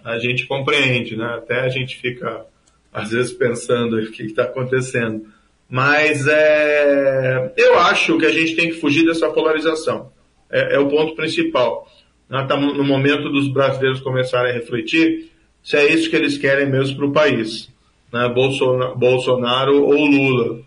a 0.04 0.18
gente 0.18 0.48
compreende, 0.48 1.16
né? 1.16 1.26
Até 1.38 1.62
a 1.62 1.70
gente 1.70 1.98
fica, 1.98 2.46
às 2.94 3.12
vezes, 3.12 3.34
pensando 3.34 3.98
o 3.98 4.12
que 4.12 4.24
está 4.24 4.44
acontecendo. 4.44 5.28
Mas 5.70 6.28
é, 6.28 7.54
eu 7.58 7.80
acho 7.80 8.18
que 8.18 8.26
a 8.26 8.32
gente 8.32 8.56
tem 8.56 8.70
que 8.70 8.80
fugir 8.80 9.06
dessa 9.06 9.30
polarização. 9.30 10.12
É, 10.50 10.76
é 10.76 10.80
o 10.80 10.88
ponto 10.88 11.16
principal. 11.16 11.88
Estamos 12.30 12.76
no 12.76 12.84
momento 12.84 13.30
dos 13.30 13.48
brasileiros 13.48 14.02
começarem 14.02 14.52
a 14.52 14.56
refletir 14.56 15.32
se 15.64 15.78
é 15.78 15.92
isso 15.92 16.10
que 16.10 16.16
eles 16.16 16.38
querem 16.38 16.70
mesmo 16.70 16.98
para 16.98 17.06
o 17.06 17.12
país. 17.12 17.70
Né? 18.12 18.30
Bolsonaro, 18.30 18.96
Bolsonaro 18.96 19.84
ou 19.84 20.06
Lula. 20.06 20.62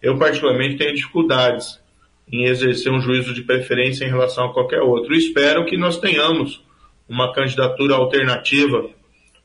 Eu, 0.00 0.18
particularmente, 0.18 0.76
tenho 0.76 0.94
dificuldades 0.94 1.80
em 2.30 2.44
exercer 2.44 2.92
um 2.92 3.00
juízo 3.00 3.34
de 3.34 3.42
preferência 3.42 4.04
em 4.04 4.08
relação 4.08 4.46
a 4.46 4.52
qualquer 4.52 4.80
outro. 4.80 5.14
espero 5.14 5.66
que 5.66 5.76
nós 5.76 5.98
tenhamos 5.98 6.62
uma 7.08 7.32
candidatura 7.32 7.94
alternativa 7.94 8.88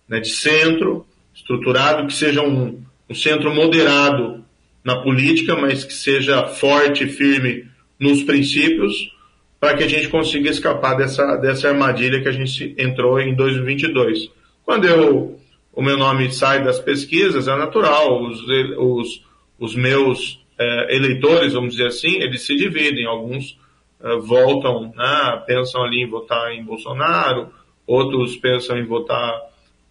né, 0.07 0.19
de 0.19 0.29
centro, 0.29 1.05
estruturado, 1.33 2.07
que 2.07 2.13
seja 2.13 2.41
um, 2.41 2.81
um 3.09 3.15
centro 3.15 3.53
moderado 3.53 4.43
na 4.83 5.01
política, 5.01 5.55
mas 5.55 5.83
que 5.83 5.93
seja 5.93 6.47
forte 6.47 7.03
e 7.03 7.09
firme 7.09 7.65
nos 7.99 8.23
princípios, 8.23 9.11
para 9.59 9.75
que 9.75 9.83
a 9.83 9.87
gente 9.87 10.07
consiga 10.09 10.49
escapar 10.49 10.95
dessa, 10.95 11.35
dessa 11.37 11.69
armadilha 11.69 12.21
que 12.21 12.27
a 12.27 12.31
gente 12.31 12.75
entrou 12.77 13.19
em 13.19 13.35
2022. 13.35 14.29
Quando 14.63 14.85
eu, 14.85 15.39
o 15.73 15.81
meu 15.81 15.97
nome 15.97 16.31
sai 16.31 16.63
das 16.63 16.79
pesquisas, 16.79 17.47
é 17.47 17.55
natural, 17.55 18.21
os, 18.23 18.41
os, 18.77 19.23
os 19.59 19.75
meus 19.75 20.39
é, 20.59 20.95
eleitores, 20.95 21.53
vamos 21.53 21.71
dizer 21.75 21.87
assim, 21.87 22.17
eles 22.17 22.45
se 22.45 22.55
dividem, 22.55 23.05
alguns 23.05 23.57
é, 24.01 24.15
voltam, 24.17 24.93
né, 24.95 25.43
pensam 25.47 25.83
ali 25.83 26.03
em 26.03 26.09
votar 26.09 26.51
em 26.51 26.63
Bolsonaro, 26.63 27.49
outros 27.85 28.35
pensam 28.35 28.77
em 28.77 28.85
votar 28.85 29.41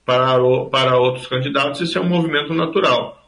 para, 0.04 0.38
para 0.70 0.98
outros 0.98 1.26
candidatos, 1.26 1.80
isso 1.80 1.98
é 1.98 2.00
um 2.00 2.08
movimento 2.08 2.54
natural. 2.54 3.25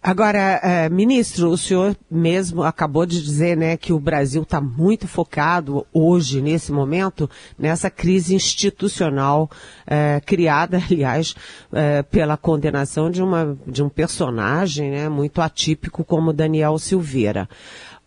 Agora, 0.00 0.38
é, 0.62 0.88
ministro, 0.88 1.50
o 1.50 1.58
senhor 1.58 1.96
mesmo 2.08 2.62
acabou 2.62 3.04
de 3.04 3.20
dizer 3.20 3.56
né, 3.56 3.76
que 3.76 3.92
o 3.92 3.98
Brasil 3.98 4.42
está 4.42 4.60
muito 4.60 5.08
focado 5.08 5.84
hoje, 5.92 6.40
nesse 6.40 6.70
momento, 6.70 7.28
nessa 7.58 7.90
crise 7.90 8.32
institucional 8.32 9.50
é, 9.84 10.20
criada, 10.24 10.80
aliás, 10.88 11.34
é, 11.72 12.02
pela 12.04 12.36
condenação 12.36 13.10
de, 13.10 13.20
uma, 13.20 13.58
de 13.66 13.82
um 13.82 13.88
personagem 13.88 14.92
né, 14.92 15.08
muito 15.08 15.42
atípico 15.42 16.04
como 16.04 16.32
Daniel 16.32 16.78
Silveira. 16.78 17.48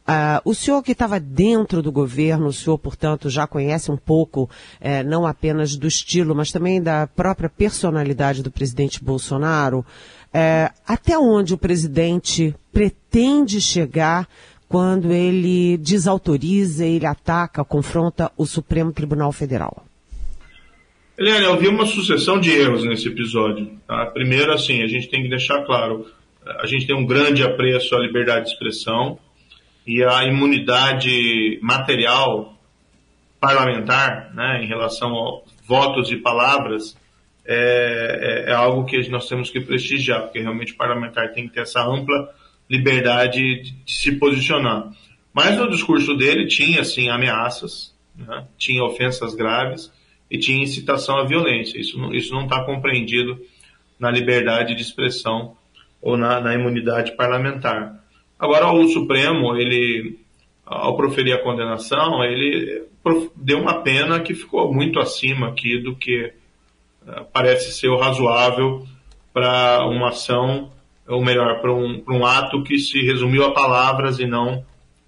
Uh, 0.01 0.41
o 0.43 0.55
senhor 0.55 0.81
que 0.81 0.93
estava 0.93 1.19
dentro 1.19 1.81
do 1.81 1.91
governo, 1.91 2.47
o 2.47 2.53
senhor, 2.53 2.77
portanto, 2.77 3.29
já 3.29 3.45
conhece 3.45 3.91
um 3.91 3.95
pouco, 3.95 4.49
eh, 4.79 5.03
não 5.03 5.27
apenas 5.27 5.75
do 5.75 5.87
estilo, 5.87 6.33
mas 6.35 6.51
também 6.51 6.81
da 6.81 7.05
própria 7.05 7.47
personalidade 7.47 8.41
do 8.41 8.51
presidente 8.51 9.01
Bolsonaro. 9.01 9.85
Eh, 10.33 10.71
até 10.87 11.17
onde 11.17 11.53
o 11.53 11.57
presidente 11.57 12.55
pretende 12.71 13.59
chegar 13.59 14.27
quando 14.67 15.11
ele 15.11 15.77
desautoriza, 15.77 16.85
ele 16.85 17.05
ataca, 17.05 17.63
confronta 17.63 18.31
o 18.37 18.45
Supremo 18.45 18.93
Tribunal 18.93 19.31
Federal? 19.33 19.85
Eliane, 21.17 21.45
eu 21.45 21.57
vi 21.57 21.67
uma 21.67 21.85
sucessão 21.85 22.39
de 22.39 22.51
erros 22.51 22.85
nesse 22.85 23.09
episódio. 23.09 23.69
Tá? 23.85 24.05
Primeiro, 24.07 24.53
assim, 24.53 24.81
a 24.81 24.87
gente 24.87 25.09
tem 25.09 25.23
que 25.23 25.29
deixar 25.29 25.65
claro, 25.65 26.05
a 26.45 26.65
gente 26.65 26.87
tem 26.87 26.95
um 26.95 27.05
grande 27.05 27.43
apreço 27.43 27.93
à 27.93 27.99
liberdade 27.99 28.45
de 28.45 28.51
expressão, 28.53 29.19
e 29.85 30.03
a 30.03 30.23
imunidade 30.23 31.59
material 31.61 32.57
parlamentar, 33.39 34.31
né, 34.33 34.63
em 34.63 34.67
relação 34.67 35.09
a 35.09 35.41
votos 35.67 36.11
e 36.11 36.17
palavras, 36.17 36.95
é, 37.53 38.45
é, 38.47 38.49
é, 38.49 38.53
algo 38.53 38.85
que 38.85 39.09
nós 39.09 39.27
temos 39.27 39.49
que 39.49 39.59
prestigiar, 39.59 40.21
porque 40.21 40.39
realmente 40.39 40.71
o 40.71 40.77
parlamentar 40.77 41.33
tem 41.33 41.47
que 41.49 41.53
ter 41.53 41.61
essa 41.61 41.85
ampla 41.85 42.33
liberdade 42.69 43.41
de, 43.61 43.71
de 43.83 43.91
se 43.91 44.13
posicionar. 44.13 44.89
Mas 45.33 45.57
no 45.57 45.69
discurso 45.69 46.15
dele 46.15 46.47
tinha, 46.47 46.79
assim, 46.79 47.09
ameaças, 47.09 47.93
né, 48.15 48.45
tinha 48.57 48.81
ofensas 48.85 49.35
graves 49.35 49.91
e 50.29 50.37
tinha 50.37 50.63
incitação 50.63 51.17
à 51.17 51.25
violência. 51.25 51.77
Isso 51.77 51.97
não 51.97 52.13
está 52.13 52.17
isso 52.17 52.33
não 52.33 52.47
tá 52.47 52.63
compreendido 52.63 53.37
na 53.99 54.09
liberdade 54.09 54.73
de 54.73 54.81
expressão 54.81 55.57
ou 56.01 56.15
na, 56.15 56.39
na 56.39 56.53
imunidade 56.53 57.17
parlamentar. 57.17 58.01
Agora, 58.39 58.71
o 58.71 58.87
Supremo, 58.87 59.57
ele, 59.57 60.17
ao 60.65 60.95
proferir 60.95 61.33
a 61.33 61.43
condenação, 61.43 62.23
ele 62.23 62.85
deu 63.35 63.59
uma 63.59 63.81
pena 63.81 64.21
que 64.21 64.33
ficou 64.33 64.73
muito 64.73 64.99
acima 64.99 65.49
aqui 65.49 65.77
do 65.79 65.97
que 65.97 66.33
parece 67.33 67.71
ser 67.71 67.89
o 67.89 67.97
razoável 67.97 68.85
para 69.33 69.85
uma 69.87 70.09
ação, 70.09 70.71
ou 71.07 71.23
melhor, 71.23 71.61
para 71.61 71.73
um, 71.73 72.03
um, 72.07 72.25
ato 72.25 72.63
que 72.63 72.77
se 72.77 73.01
resumiu 73.01 73.45
a 73.45 73.53
palavras 73.53 74.19
e 74.19 74.25
não 74.25 74.63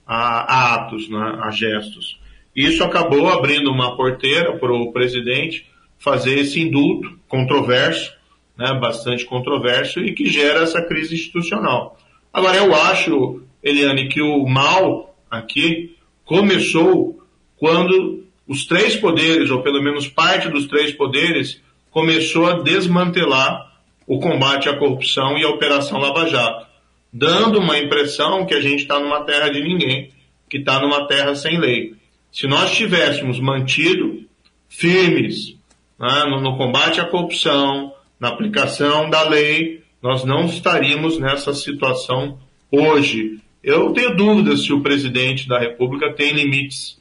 a, 0.05 0.41
a 0.53 0.73
atos, 0.75 1.09
né, 1.09 1.39
a 1.41 1.51
gestos. 1.51 2.19
Isso 2.55 2.83
acabou 2.83 3.29
abrindo 3.29 3.71
uma 3.71 3.95
porteira 3.95 4.57
para 4.57 4.71
o 4.71 4.91
presidente 4.91 5.65
fazer 5.97 6.39
esse 6.39 6.59
indulto 6.59 7.17
controverso, 7.27 8.13
né, 8.57 8.73
bastante 8.79 9.25
controverso, 9.25 9.99
e 9.99 10.13
que 10.13 10.27
gera 10.27 10.61
essa 10.61 10.81
crise 10.81 11.15
institucional. 11.15 11.97
Agora, 12.31 12.57
eu 12.57 12.73
acho, 12.73 13.41
Eliane, 13.61 14.09
que 14.09 14.21
o 14.21 14.45
mal 14.45 15.15
aqui 15.29 15.95
começou 16.25 17.23
quando 17.57 18.23
os 18.47 18.65
três 18.65 18.95
poderes, 18.95 19.49
ou 19.49 19.61
pelo 19.61 19.81
menos 19.81 20.07
parte 20.07 20.49
dos 20.49 20.67
três 20.67 20.91
poderes, 20.91 21.62
começou 21.93 22.47
a 22.47 22.59
desmantelar 22.59 23.71
o 24.07 24.19
combate 24.19 24.67
à 24.67 24.75
corrupção 24.75 25.37
e 25.37 25.43
a 25.45 25.49
Operação 25.49 25.99
Lava 25.99 26.27
Jato, 26.27 26.65
dando 27.13 27.59
uma 27.59 27.77
impressão 27.77 28.45
que 28.45 28.55
a 28.55 28.59
gente 28.59 28.81
está 28.81 28.99
numa 28.99 29.23
terra 29.23 29.49
de 29.49 29.61
ninguém, 29.61 30.11
que 30.49 30.57
está 30.57 30.81
numa 30.81 31.07
terra 31.07 31.35
sem 31.35 31.57
lei. 31.59 31.93
Se 32.31 32.47
nós 32.47 32.75
tivéssemos 32.75 33.39
mantido 33.39 34.25
firmes 34.67 35.55
né, 35.99 36.25
no, 36.25 36.41
no 36.41 36.57
combate 36.57 36.99
à 36.99 37.05
corrupção, 37.05 37.93
na 38.19 38.29
aplicação 38.29 39.09
da 39.09 39.29
lei, 39.29 39.83
nós 40.01 40.25
não 40.25 40.45
estaríamos 40.45 41.19
nessa 41.19 41.53
situação 41.53 42.39
hoje. 42.71 43.39
Eu 43.63 43.93
tenho 43.93 44.15
dúvidas 44.15 44.63
se 44.63 44.73
o 44.73 44.81
presidente 44.81 45.47
da 45.47 45.59
República 45.59 46.11
tem 46.11 46.33
limites. 46.33 46.99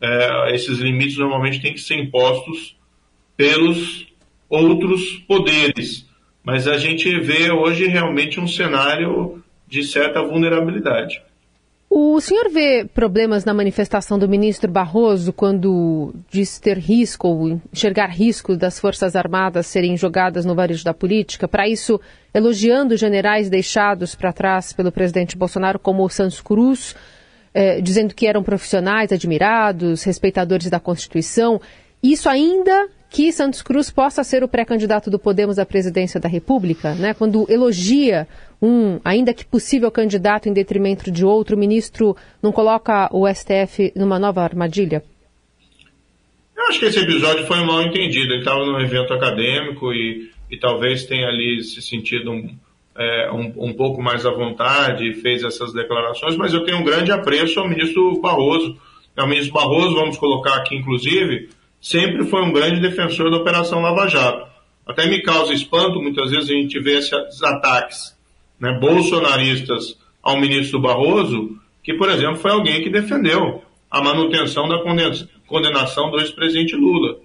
É, 0.00 0.54
esses 0.54 0.78
limites 0.78 1.18
normalmente 1.18 1.60
têm 1.60 1.74
que 1.74 1.80
ser 1.80 1.96
impostos 1.96 2.74
pelos 3.36 4.11
outros 4.52 5.24
poderes. 5.26 6.06
Mas 6.44 6.68
a 6.68 6.76
gente 6.76 7.18
vê 7.20 7.50
hoje 7.50 7.86
realmente 7.86 8.38
um 8.38 8.46
cenário 8.46 9.42
de 9.66 9.82
certa 9.82 10.22
vulnerabilidade. 10.22 11.22
O 11.88 12.20
senhor 12.20 12.48
vê 12.50 12.86
problemas 12.86 13.44
na 13.44 13.52
manifestação 13.52 14.18
do 14.18 14.28
ministro 14.28 14.70
Barroso 14.70 15.32
quando 15.32 16.14
diz 16.30 16.58
ter 16.58 16.78
risco 16.78 17.28
ou 17.28 17.60
enxergar 17.72 18.06
risco 18.06 18.56
das 18.56 18.80
Forças 18.80 19.14
Armadas 19.14 19.66
serem 19.66 19.96
jogadas 19.96 20.44
no 20.44 20.54
varejo 20.54 20.84
da 20.84 20.94
política? 20.94 21.46
Para 21.46 21.68
isso, 21.68 22.00
elogiando 22.32 22.96
generais 22.96 23.50
deixados 23.50 24.14
para 24.14 24.32
trás 24.32 24.72
pelo 24.72 24.90
presidente 24.90 25.36
Bolsonaro, 25.36 25.78
como 25.78 26.02
o 26.02 26.08
Santos 26.08 26.40
Cruz, 26.40 26.96
eh, 27.52 27.82
dizendo 27.82 28.14
que 28.14 28.26
eram 28.26 28.42
profissionais 28.42 29.12
admirados, 29.12 30.02
respeitadores 30.02 30.70
da 30.70 30.80
Constituição. 30.80 31.60
Isso 32.02 32.26
ainda 32.26 32.88
que 33.12 33.30
Santos 33.30 33.60
Cruz 33.60 33.90
possa 33.90 34.24
ser 34.24 34.42
o 34.42 34.48
pré-candidato 34.48 35.10
do 35.10 35.18
Podemos 35.18 35.58
à 35.58 35.66
presidência 35.66 36.18
da 36.18 36.30
República, 36.30 36.94
né? 36.94 37.12
Quando 37.12 37.46
elogia 37.46 38.26
um, 38.60 38.98
ainda 39.04 39.34
que 39.34 39.44
possível 39.44 39.90
candidato 39.90 40.48
em 40.48 40.52
detrimento 40.52 41.10
de 41.10 41.22
outro, 41.22 41.54
o 41.54 41.58
ministro 41.58 42.16
não 42.42 42.50
coloca 42.50 43.10
o 43.12 43.28
STF 43.28 43.92
numa 43.94 44.18
nova 44.18 44.40
armadilha? 44.40 45.04
Eu 46.56 46.68
Acho 46.68 46.78
que 46.78 46.86
esse 46.86 47.00
episódio 47.00 47.46
foi 47.46 47.62
mal 47.66 47.82
entendido. 47.82 48.32
Ele 48.32 48.38
estava 48.38 48.64
num 48.64 48.80
evento 48.80 49.12
acadêmico 49.12 49.92
e, 49.92 50.30
e 50.50 50.56
talvez 50.56 51.04
tenha 51.04 51.28
ali 51.28 51.62
se 51.62 51.82
sentido 51.82 52.30
um, 52.30 52.56
é, 52.96 53.30
um, 53.30 53.52
um, 53.68 53.72
pouco 53.74 54.00
mais 54.00 54.24
à 54.24 54.30
vontade 54.30 55.06
e 55.06 55.14
fez 55.14 55.44
essas 55.44 55.74
declarações, 55.74 56.34
mas 56.34 56.54
eu 56.54 56.64
tenho 56.64 56.78
um 56.78 56.84
grande 56.84 57.12
apreço 57.12 57.60
ao 57.60 57.68
ministro 57.68 58.18
Barroso. 58.22 58.74
O 59.18 59.26
ministro 59.26 59.52
Barroso, 59.52 59.94
vamos 59.94 60.16
colocar 60.16 60.54
aqui 60.54 60.74
inclusive, 60.74 61.50
sempre 61.82 62.24
foi 62.24 62.40
um 62.42 62.52
grande 62.52 62.80
defensor 62.80 63.30
da 63.30 63.38
Operação 63.38 63.80
Lava 63.80 64.06
Jato. 64.06 64.46
Até 64.86 65.06
me 65.06 65.20
causa 65.20 65.52
espanto, 65.52 66.00
muitas 66.00 66.30
vezes 66.30 66.48
a 66.48 66.54
gente 66.54 66.80
vê 66.80 66.98
esses 66.98 67.42
ataques 67.42 68.16
né, 68.58 68.78
bolsonaristas 68.80 69.98
ao 70.22 70.40
ministro 70.40 70.80
Barroso, 70.80 71.58
que, 71.82 71.94
por 71.94 72.08
exemplo, 72.08 72.36
foi 72.36 72.52
alguém 72.52 72.82
que 72.82 72.88
defendeu 72.88 73.62
a 73.90 74.02
manutenção 74.02 74.68
da 74.68 74.82
condenação 75.46 76.10
do 76.10 76.20
ex-presidente 76.20 76.76
Lula. 76.76 77.18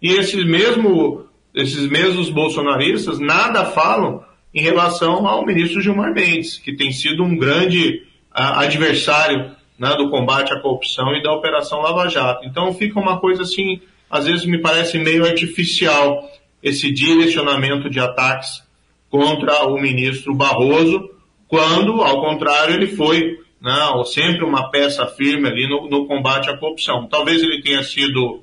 E 0.00 0.12
esses, 0.12 0.44
mesmo, 0.44 1.26
esses 1.54 1.86
mesmos 1.86 2.30
bolsonaristas 2.30 3.18
nada 3.18 3.66
falam 3.66 4.24
em 4.54 4.62
relação 4.62 5.26
ao 5.26 5.44
ministro 5.44 5.80
Gilmar 5.82 6.14
Mendes, 6.14 6.56
que 6.58 6.74
tem 6.74 6.90
sido 6.90 7.22
um 7.22 7.36
grande 7.36 8.02
uh, 8.32 8.58
adversário 8.58 9.50
né, 9.78 9.94
do 9.96 10.10
combate 10.10 10.52
à 10.52 10.60
corrupção 10.60 11.14
e 11.14 11.22
da 11.22 11.32
Operação 11.32 11.80
Lava 11.80 12.08
Jato. 12.08 12.46
Então 12.46 12.72
fica 12.72 12.98
uma 12.98 13.20
coisa 13.20 13.42
assim, 13.42 13.80
às 14.10 14.26
vezes 14.26 14.44
me 14.44 14.60
parece 14.60 14.98
meio 14.98 15.24
artificial 15.24 16.28
esse 16.62 16.92
direcionamento 16.92 17.88
de 17.88 18.00
ataques 18.00 18.62
contra 19.10 19.64
o 19.66 19.80
ministro 19.80 20.34
Barroso, 20.34 21.10
quando, 21.46 22.02
ao 22.02 22.20
contrário, 22.20 22.74
ele 22.74 22.86
foi 22.86 23.38
né, 23.60 23.74
sempre 24.06 24.44
uma 24.44 24.70
peça 24.70 25.06
firme 25.06 25.48
ali 25.48 25.68
no, 25.68 25.88
no 25.88 26.06
combate 26.06 26.50
à 26.50 26.56
corrupção. 26.56 27.06
Talvez 27.06 27.42
ele 27.42 27.62
tenha 27.62 27.82
sido, 27.82 28.42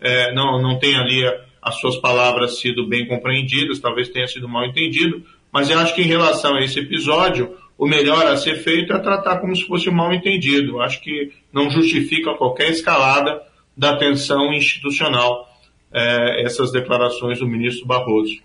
é, 0.00 0.32
não, 0.32 0.60
não 0.60 0.78
tenha 0.78 1.00
ali 1.00 1.22
as 1.60 1.74
suas 1.80 1.96
palavras 1.96 2.60
sido 2.60 2.86
bem 2.86 3.06
compreendidas, 3.06 3.80
talvez 3.80 4.08
tenha 4.08 4.26
sido 4.28 4.48
mal 4.48 4.64
entendido, 4.64 5.22
mas 5.52 5.68
eu 5.68 5.78
acho 5.78 5.94
que 5.94 6.02
em 6.02 6.06
relação 6.06 6.54
a 6.54 6.60
esse 6.60 6.78
episódio, 6.78 7.56
o 7.76 7.86
melhor 7.86 8.26
a 8.26 8.36
ser 8.36 8.56
feito 8.56 8.92
é 8.92 8.98
tratar 8.98 9.38
como 9.38 9.54
se 9.54 9.66
fosse 9.66 9.90
mal 9.90 10.12
entendido. 10.12 10.72
Eu 10.72 10.80
acho 10.80 11.00
que 11.00 11.32
não 11.52 11.68
justifica 11.70 12.34
qualquer 12.34 12.70
escalada 12.70 13.42
da 13.76 13.96
tensão 13.96 14.52
institucional 14.52 15.48
é, 15.92 16.42
essas 16.42 16.72
declarações 16.72 17.38
do 17.38 17.46
ministro 17.46 17.86
Barroso. 17.86 18.36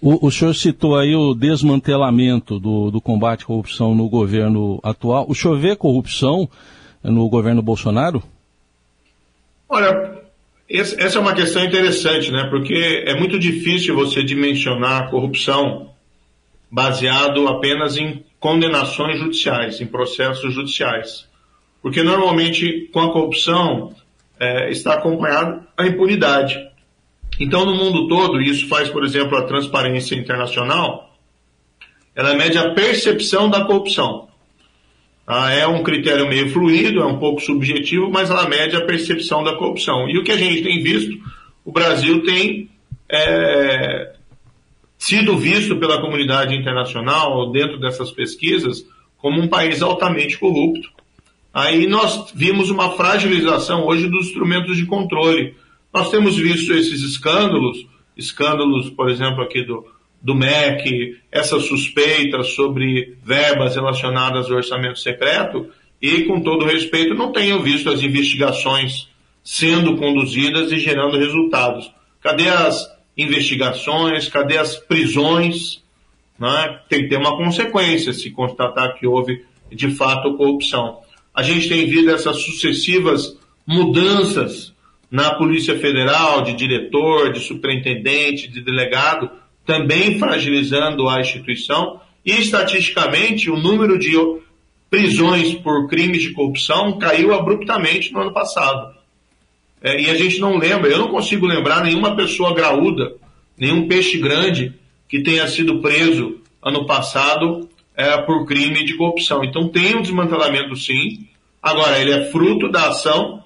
O, 0.00 0.26
o, 0.26 0.30
senhor 0.30 0.54
citou 0.54 0.96
aí 0.96 1.14
o 1.14 1.34
desmantelamento 1.34 2.58
do, 2.58 2.90
do, 2.90 3.00
combate 3.00 3.42
à 3.42 3.46
corrupção 3.46 3.94
no 3.94 4.08
governo 4.08 4.80
atual. 4.82 5.26
O 5.28 5.34
senhor 5.34 5.58
vê 5.58 5.76
corrupção 5.76 6.48
no 7.02 7.28
governo 7.28 7.60
Bolsonaro? 7.60 8.22
Olha, 9.68 10.20
essa 10.68 11.18
é 11.18 11.20
uma 11.20 11.34
questão 11.34 11.62
interessante, 11.64 12.30
né? 12.30 12.46
Porque 12.48 13.04
é 13.06 13.14
muito 13.18 13.38
difícil 13.38 13.94
você 13.94 14.22
dimensionar 14.22 15.02
a 15.02 15.06
corrupção 15.08 15.90
baseado 16.70 17.46
apenas 17.48 17.96
em 17.96 18.24
condenações 18.38 19.18
judiciais, 19.18 19.80
em 19.80 19.86
processos 19.86 20.54
judiciais. 20.54 21.28
Porque 21.82 22.02
normalmente 22.02 22.88
com 22.92 23.00
a 23.00 23.12
corrupção 23.12 23.94
é, 24.40 24.70
está 24.70 24.94
acompanhado 24.94 25.62
a 25.76 25.86
impunidade. 25.86 26.58
Então, 27.38 27.64
no 27.64 27.74
mundo 27.74 28.08
todo, 28.08 28.40
isso 28.40 28.66
faz, 28.68 28.88
por 28.88 29.04
exemplo, 29.04 29.36
a 29.36 29.42
transparência 29.42 30.14
internacional, 30.14 31.14
ela 32.14 32.34
mede 32.34 32.58
a 32.58 32.74
percepção 32.74 33.48
da 33.48 33.64
corrupção. 33.64 34.28
Ah, 35.26 35.52
é 35.52 35.66
um 35.66 35.82
critério 35.82 36.28
meio 36.28 36.50
fluido, 36.50 37.00
é 37.00 37.06
um 37.06 37.18
pouco 37.18 37.40
subjetivo, 37.40 38.10
mas 38.10 38.30
ela 38.30 38.48
mede 38.48 38.74
a 38.74 38.84
percepção 38.84 39.44
da 39.44 39.54
corrupção. 39.54 40.08
E 40.08 40.18
o 40.18 40.24
que 40.24 40.32
a 40.32 40.36
gente 40.36 40.62
tem 40.62 40.82
visto, 40.82 41.16
o 41.64 41.70
Brasil 41.70 42.22
tem 42.24 42.68
é, 43.08 44.12
sido 44.98 45.36
visto 45.36 45.76
pela 45.76 46.00
comunidade 46.00 46.54
internacional, 46.54 47.50
dentro 47.52 47.78
dessas 47.78 48.10
pesquisas, 48.10 48.84
como 49.18 49.40
um 49.40 49.48
país 49.48 49.82
altamente 49.82 50.36
corrupto. 50.36 50.90
Aí 51.52 51.86
nós 51.86 52.30
vimos 52.34 52.70
uma 52.70 52.92
fragilização 52.92 53.84
hoje 53.84 54.08
dos 54.08 54.26
instrumentos 54.26 54.76
de 54.76 54.86
controle. 54.86 55.54
Nós 55.92 56.10
temos 56.10 56.36
visto 56.36 56.72
esses 56.72 57.02
escândalos, 57.02 57.86
escândalos, 58.16 58.90
por 58.90 59.10
exemplo, 59.10 59.42
aqui 59.42 59.64
do, 59.64 59.84
do 60.22 60.34
MEC, 60.34 61.18
essas 61.30 61.64
suspeitas 61.64 62.54
sobre 62.54 63.16
verbas 63.24 63.74
relacionadas 63.74 64.46
ao 64.46 64.56
orçamento 64.56 65.00
secreto, 65.00 65.68
e 66.00 66.22
com 66.22 66.40
todo 66.40 66.64
respeito, 66.64 67.14
não 67.14 67.32
tenho 67.32 67.60
visto 67.62 67.90
as 67.90 68.02
investigações 68.02 69.08
sendo 69.42 69.96
conduzidas 69.96 70.70
e 70.70 70.78
gerando 70.78 71.18
resultados. 71.18 71.92
Cadê 72.20 72.48
as 72.48 72.88
investigações, 73.16 74.28
cadê 74.28 74.56
as 74.56 74.76
prisões? 74.76 75.82
Né? 76.38 76.80
Tem 76.88 77.02
que 77.02 77.08
ter 77.08 77.16
uma 77.16 77.36
consequência 77.36 78.12
se 78.12 78.30
constatar 78.30 78.94
que 78.94 79.06
houve 79.06 79.44
de 79.70 79.90
fato 79.90 80.36
corrupção. 80.36 81.00
A 81.34 81.42
gente 81.42 81.68
tem 81.68 81.86
visto 81.86 82.10
essas 82.10 82.42
sucessivas 82.42 83.36
mudanças 83.66 84.72
na 85.10 85.34
Polícia 85.34 85.78
Federal, 85.78 86.42
de 86.42 86.54
diretor, 86.54 87.32
de 87.32 87.40
superintendente, 87.40 88.48
de 88.48 88.60
delegado, 88.60 89.30
também 89.64 90.18
fragilizando 90.18 91.08
a 91.08 91.20
instituição. 91.20 92.00
E, 92.24 92.32
estatisticamente, 92.32 93.50
o 93.50 93.56
número 93.56 93.98
de 93.98 94.10
prisões 94.90 95.54
por 95.54 95.88
crimes 95.88 96.22
de 96.22 96.30
corrupção 96.30 96.98
caiu 96.98 97.32
abruptamente 97.32 98.12
no 98.12 98.20
ano 98.20 98.32
passado. 98.32 98.94
É, 99.80 100.00
e 100.00 100.10
a 100.10 100.14
gente 100.14 100.38
não 100.40 100.58
lembra, 100.58 100.90
eu 100.90 100.98
não 100.98 101.08
consigo 101.08 101.46
lembrar 101.46 101.82
nenhuma 101.82 102.14
pessoa 102.14 102.52
graúda, 102.52 103.14
nenhum 103.56 103.88
peixe 103.88 104.18
grande 104.18 104.74
que 105.08 105.22
tenha 105.22 105.46
sido 105.48 105.80
preso 105.80 106.40
ano 106.62 106.84
passado 106.86 107.69
é, 108.00 108.16
por 108.22 108.46
crime 108.46 108.82
de 108.84 108.94
corrupção. 108.94 109.44
Então 109.44 109.68
tem 109.68 109.94
um 109.94 110.00
desmantelamento 110.00 110.74
sim. 110.74 111.28
Agora, 111.62 111.98
ele 111.98 112.12
é 112.12 112.24
fruto 112.30 112.70
da 112.70 112.88
ação, 112.88 113.44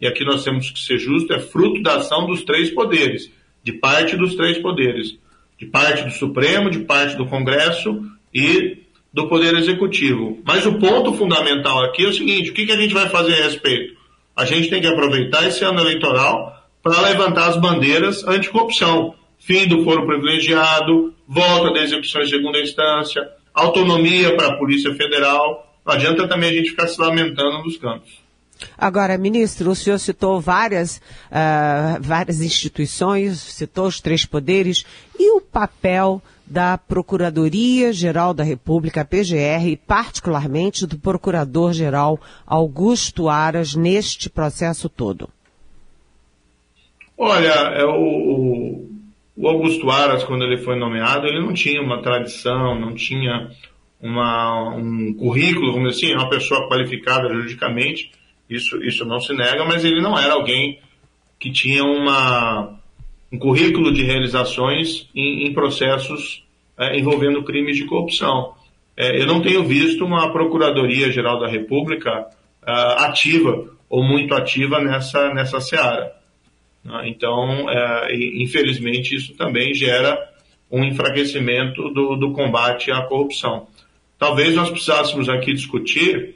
e 0.00 0.06
aqui 0.06 0.24
nós 0.24 0.42
temos 0.42 0.70
que 0.70 0.80
ser 0.80 0.98
justos, 0.98 1.30
é 1.36 1.38
fruto 1.38 1.82
da 1.82 1.96
ação 1.96 2.26
dos 2.26 2.42
três 2.42 2.70
poderes, 2.70 3.30
de 3.62 3.74
parte 3.74 4.16
dos 4.16 4.34
três 4.34 4.56
poderes, 4.56 5.18
de 5.58 5.66
parte 5.66 6.04
do 6.04 6.10
Supremo, 6.10 6.70
de 6.70 6.80
parte 6.80 7.14
do 7.16 7.26
Congresso 7.26 8.02
e 8.34 8.78
do 9.12 9.28
Poder 9.28 9.54
Executivo. 9.54 10.40
Mas 10.46 10.64
o 10.64 10.78
ponto 10.78 11.12
fundamental 11.12 11.84
aqui 11.84 12.06
é 12.06 12.08
o 12.08 12.14
seguinte: 12.14 12.50
o 12.50 12.54
que, 12.54 12.64
que 12.64 12.72
a 12.72 12.80
gente 12.80 12.94
vai 12.94 13.10
fazer 13.10 13.34
a 13.34 13.44
respeito? 13.44 13.98
A 14.34 14.46
gente 14.46 14.70
tem 14.70 14.80
que 14.80 14.86
aproveitar 14.86 15.46
esse 15.46 15.62
ano 15.62 15.80
eleitoral 15.80 16.56
para 16.82 17.02
levantar 17.02 17.48
as 17.48 17.60
bandeiras 17.60 18.26
anticorrupção. 18.26 19.14
Fim 19.38 19.66
do 19.66 19.84
foro 19.84 20.06
privilegiado, 20.06 21.12
volta 21.26 21.72
da 21.72 21.82
execução 21.82 22.22
em 22.22 22.28
segunda 22.28 22.60
instância, 22.60 23.28
autonomia 23.60 24.36
para 24.36 24.48
a 24.48 24.56
Polícia 24.56 24.94
Federal. 24.94 25.74
Não 25.84 25.94
adianta 25.94 26.28
também 26.28 26.50
a 26.50 26.52
gente 26.52 26.70
ficar 26.70 26.86
se 26.86 27.00
lamentando 27.00 27.62
nos 27.62 27.76
cantos. 27.76 28.28
Agora, 28.76 29.16
ministro, 29.16 29.70
o 29.70 29.74
senhor 29.74 29.98
citou 29.98 30.40
várias, 30.40 30.98
uh, 31.30 32.00
várias 32.00 32.40
instituições, 32.40 33.38
citou 33.38 33.86
os 33.86 34.00
três 34.00 34.24
poderes, 34.24 34.84
e 35.18 35.30
o 35.30 35.40
papel 35.40 36.20
da 36.44 36.78
Procuradoria-Geral 36.78 38.32
da 38.32 38.42
República, 38.42 39.04
PGR, 39.04 39.68
e 39.68 39.76
particularmente 39.76 40.86
do 40.86 40.98
Procurador-Geral 40.98 42.18
Augusto 42.46 43.28
Aras 43.28 43.74
neste 43.74 44.30
processo 44.30 44.88
todo? 44.88 45.28
Olha, 47.16 47.50
é 47.50 47.84
o, 47.84 48.86
o 49.38 49.46
Augusto 49.46 49.88
Aras, 49.88 50.24
quando 50.24 50.42
ele 50.42 50.58
foi 50.58 50.76
nomeado, 50.76 51.28
ele 51.28 51.38
não 51.38 51.54
tinha 51.54 51.80
uma 51.80 52.02
tradição, 52.02 52.74
não 52.78 52.92
tinha 52.92 53.48
uma, 54.00 54.74
um 54.74 55.14
currículo, 55.14 55.72
dizer 55.88 56.06
assim, 56.06 56.14
uma 56.14 56.28
pessoa 56.28 56.68
qualificada 56.68 57.28
juridicamente, 57.28 58.10
isso, 58.50 58.82
isso 58.82 59.04
não 59.04 59.20
se 59.20 59.32
nega, 59.32 59.64
mas 59.64 59.84
ele 59.84 60.00
não 60.00 60.18
era 60.18 60.32
alguém 60.32 60.80
que 61.38 61.52
tinha 61.52 61.84
uma, 61.84 62.80
um 63.32 63.38
currículo 63.38 63.92
de 63.92 64.02
realizações 64.02 65.08
em, 65.14 65.46
em 65.46 65.52
processos 65.52 66.44
é, 66.76 66.98
envolvendo 66.98 67.44
crimes 67.44 67.76
de 67.76 67.84
corrupção. 67.84 68.54
É, 68.96 69.20
eu 69.20 69.26
não 69.26 69.40
tenho 69.40 69.62
visto 69.62 70.04
uma 70.04 70.32
Procuradoria-Geral 70.32 71.38
da 71.38 71.46
República 71.46 72.26
é, 72.66 72.72
ativa 73.04 73.68
ou 73.88 74.02
muito 74.02 74.34
ativa 74.34 74.80
nessa, 74.80 75.32
nessa 75.32 75.60
seara. 75.60 76.17
Né? 76.84 77.08
Então, 77.08 77.68
é, 77.70 78.14
infelizmente, 78.14 79.14
isso 79.14 79.34
também 79.34 79.74
gera 79.74 80.18
um 80.70 80.84
enfraquecimento 80.84 81.88
do, 81.90 82.16
do 82.16 82.32
combate 82.32 82.90
à 82.90 83.02
corrupção. 83.02 83.66
Talvez 84.18 84.54
nós 84.54 84.70
precisássemos 84.70 85.28
aqui 85.28 85.52
discutir 85.52 86.34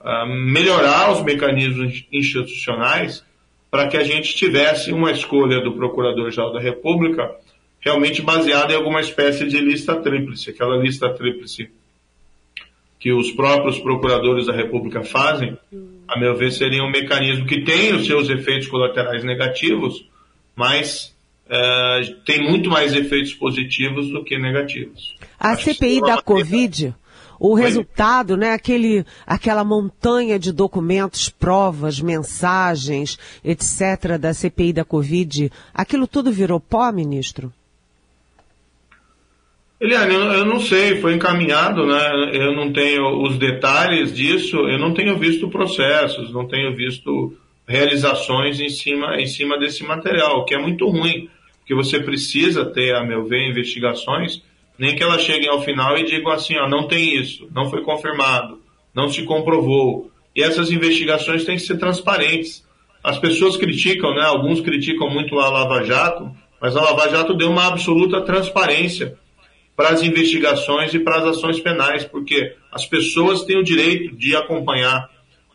uh, 0.00 0.26
melhorar 0.26 1.12
os 1.12 1.22
mecanismos 1.22 2.04
institucionais 2.10 3.24
para 3.70 3.86
que 3.86 3.96
a 3.96 4.02
gente 4.02 4.34
tivesse 4.34 4.92
uma 4.92 5.12
escolha 5.12 5.60
do 5.60 5.72
Procurador-Geral 5.72 6.52
da 6.52 6.60
República 6.60 7.30
realmente 7.80 8.22
baseada 8.22 8.72
em 8.72 8.76
alguma 8.76 9.00
espécie 9.00 9.46
de 9.46 9.60
lista 9.60 9.94
tríplice, 9.96 10.50
aquela 10.50 10.76
lista 10.76 11.08
tríplice 11.10 11.70
que 12.98 13.12
os 13.12 13.30
próprios 13.30 13.78
procuradores 13.78 14.46
da 14.46 14.52
República 14.52 15.04
fazem 15.04 15.56
a 16.08 16.18
meu 16.18 16.36
ver, 16.36 16.50
seria 16.50 16.82
um 16.82 16.90
mecanismo 16.90 17.46
que 17.46 17.62
tem 17.62 17.94
os 17.94 18.06
seus 18.06 18.30
efeitos 18.30 18.66
colaterais 18.66 19.22
negativos, 19.22 20.08
mas 20.56 21.14
é, 21.48 22.14
tem 22.24 22.50
muito 22.50 22.70
mais 22.70 22.94
efeitos 22.94 23.34
positivos 23.34 24.08
do 24.10 24.24
que 24.24 24.38
negativos. 24.38 25.16
A 25.38 25.50
Acho 25.50 25.64
CPI 25.64 26.00
da 26.00 26.22
Covid, 26.22 26.94
o 27.38 27.54
resultado, 27.54 28.36
né, 28.36 28.52
aquele, 28.52 29.04
aquela 29.26 29.62
montanha 29.62 30.38
de 30.38 30.50
documentos, 30.50 31.28
provas, 31.28 32.00
mensagens, 32.00 33.18
etc., 33.44 34.18
da 34.18 34.32
CPI 34.32 34.72
da 34.72 34.84
Covid, 34.84 35.52
aquilo 35.74 36.06
tudo 36.06 36.32
virou 36.32 36.58
pó, 36.58 36.90
ministro? 36.90 37.52
Eliane, 39.80 40.12
eu 40.12 40.44
não 40.44 40.58
sei, 40.58 41.00
foi 41.00 41.14
encaminhado, 41.14 41.86
né? 41.86 42.30
Eu 42.32 42.52
não 42.52 42.72
tenho 42.72 43.22
os 43.22 43.38
detalhes 43.38 44.12
disso, 44.12 44.56
eu 44.56 44.76
não 44.76 44.92
tenho 44.92 45.16
visto 45.16 45.48
processos, 45.48 46.32
não 46.32 46.48
tenho 46.48 46.74
visto 46.74 47.32
realizações 47.66 48.58
em 48.58 48.68
cima, 48.68 49.20
em 49.20 49.26
cima 49.26 49.56
desse 49.56 49.84
material, 49.84 50.38
o 50.38 50.44
que 50.44 50.54
é 50.54 50.58
muito 50.58 50.88
ruim, 50.88 51.28
porque 51.60 51.76
você 51.76 52.00
precisa 52.00 52.64
ter, 52.64 52.92
a 52.92 53.04
meu 53.04 53.24
ver, 53.24 53.48
investigações, 53.48 54.42
nem 54.76 54.96
que 54.96 55.02
elas 55.02 55.22
cheguem 55.22 55.48
ao 55.48 55.62
final 55.62 55.96
e 55.96 56.04
digam 56.04 56.32
assim, 56.32 56.56
ó, 56.56 56.68
não 56.68 56.88
tem 56.88 57.16
isso, 57.16 57.48
não 57.54 57.70
foi 57.70 57.82
confirmado, 57.82 58.60
não 58.92 59.08
se 59.08 59.22
comprovou. 59.22 60.10
E 60.34 60.42
essas 60.42 60.72
investigações 60.72 61.44
têm 61.44 61.56
que 61.56 61.62
ser 61.62 61.78
transparentes. 61.78 62.66
As 63.02 63.18
pessoas 63.18 63.56
criticam, 63.56 64.12
né? 64.12 64.22
Alguns 64.22 64.60
criticam 64.60 65.08
muito 65.08 65.38
a 65.38 65.48
Lava 65.48 65.84
Jato, 65.84 66.32
mas 66.60 66.76
a 66.76 66.82
Lava 66.82 67.08
Jato 67.08 67.32
deu 67.34 67.48
uma 67.48 67.68
absoluta 67.68 68.20
transparência 68.22 69.16
para 69.78 69.90
as 69.90 70.02
investigações 70.02 70.92
e 70.92 70.98
para 70.98 71.18
as 71.18 71.36
ações 71.36 71.60
penais, 71.60 72.04
porque 72.04 72.56
as 72.72 72.84
pessoas 72.84 73.44
têm 73.44 73.56
o 73.56 73.62
direito 73.62 74.16
de 74.16 74.34
acompanhar 74.34 75.08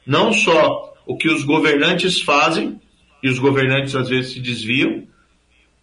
não 0.07 0.31
só 0.31 0.93
o 1.05 1.17
que 1.17 1.27
os 1.27 1.43
governantes 1.43 2.21
fazem, 2.21 2.79
e 3.21 3.27
os 3.27 3.37
governantes 3.37 3.93
às 3.97 4.07
vezes 4.07 4.31
se 4.31 4.39
desviam, 4.39 5.03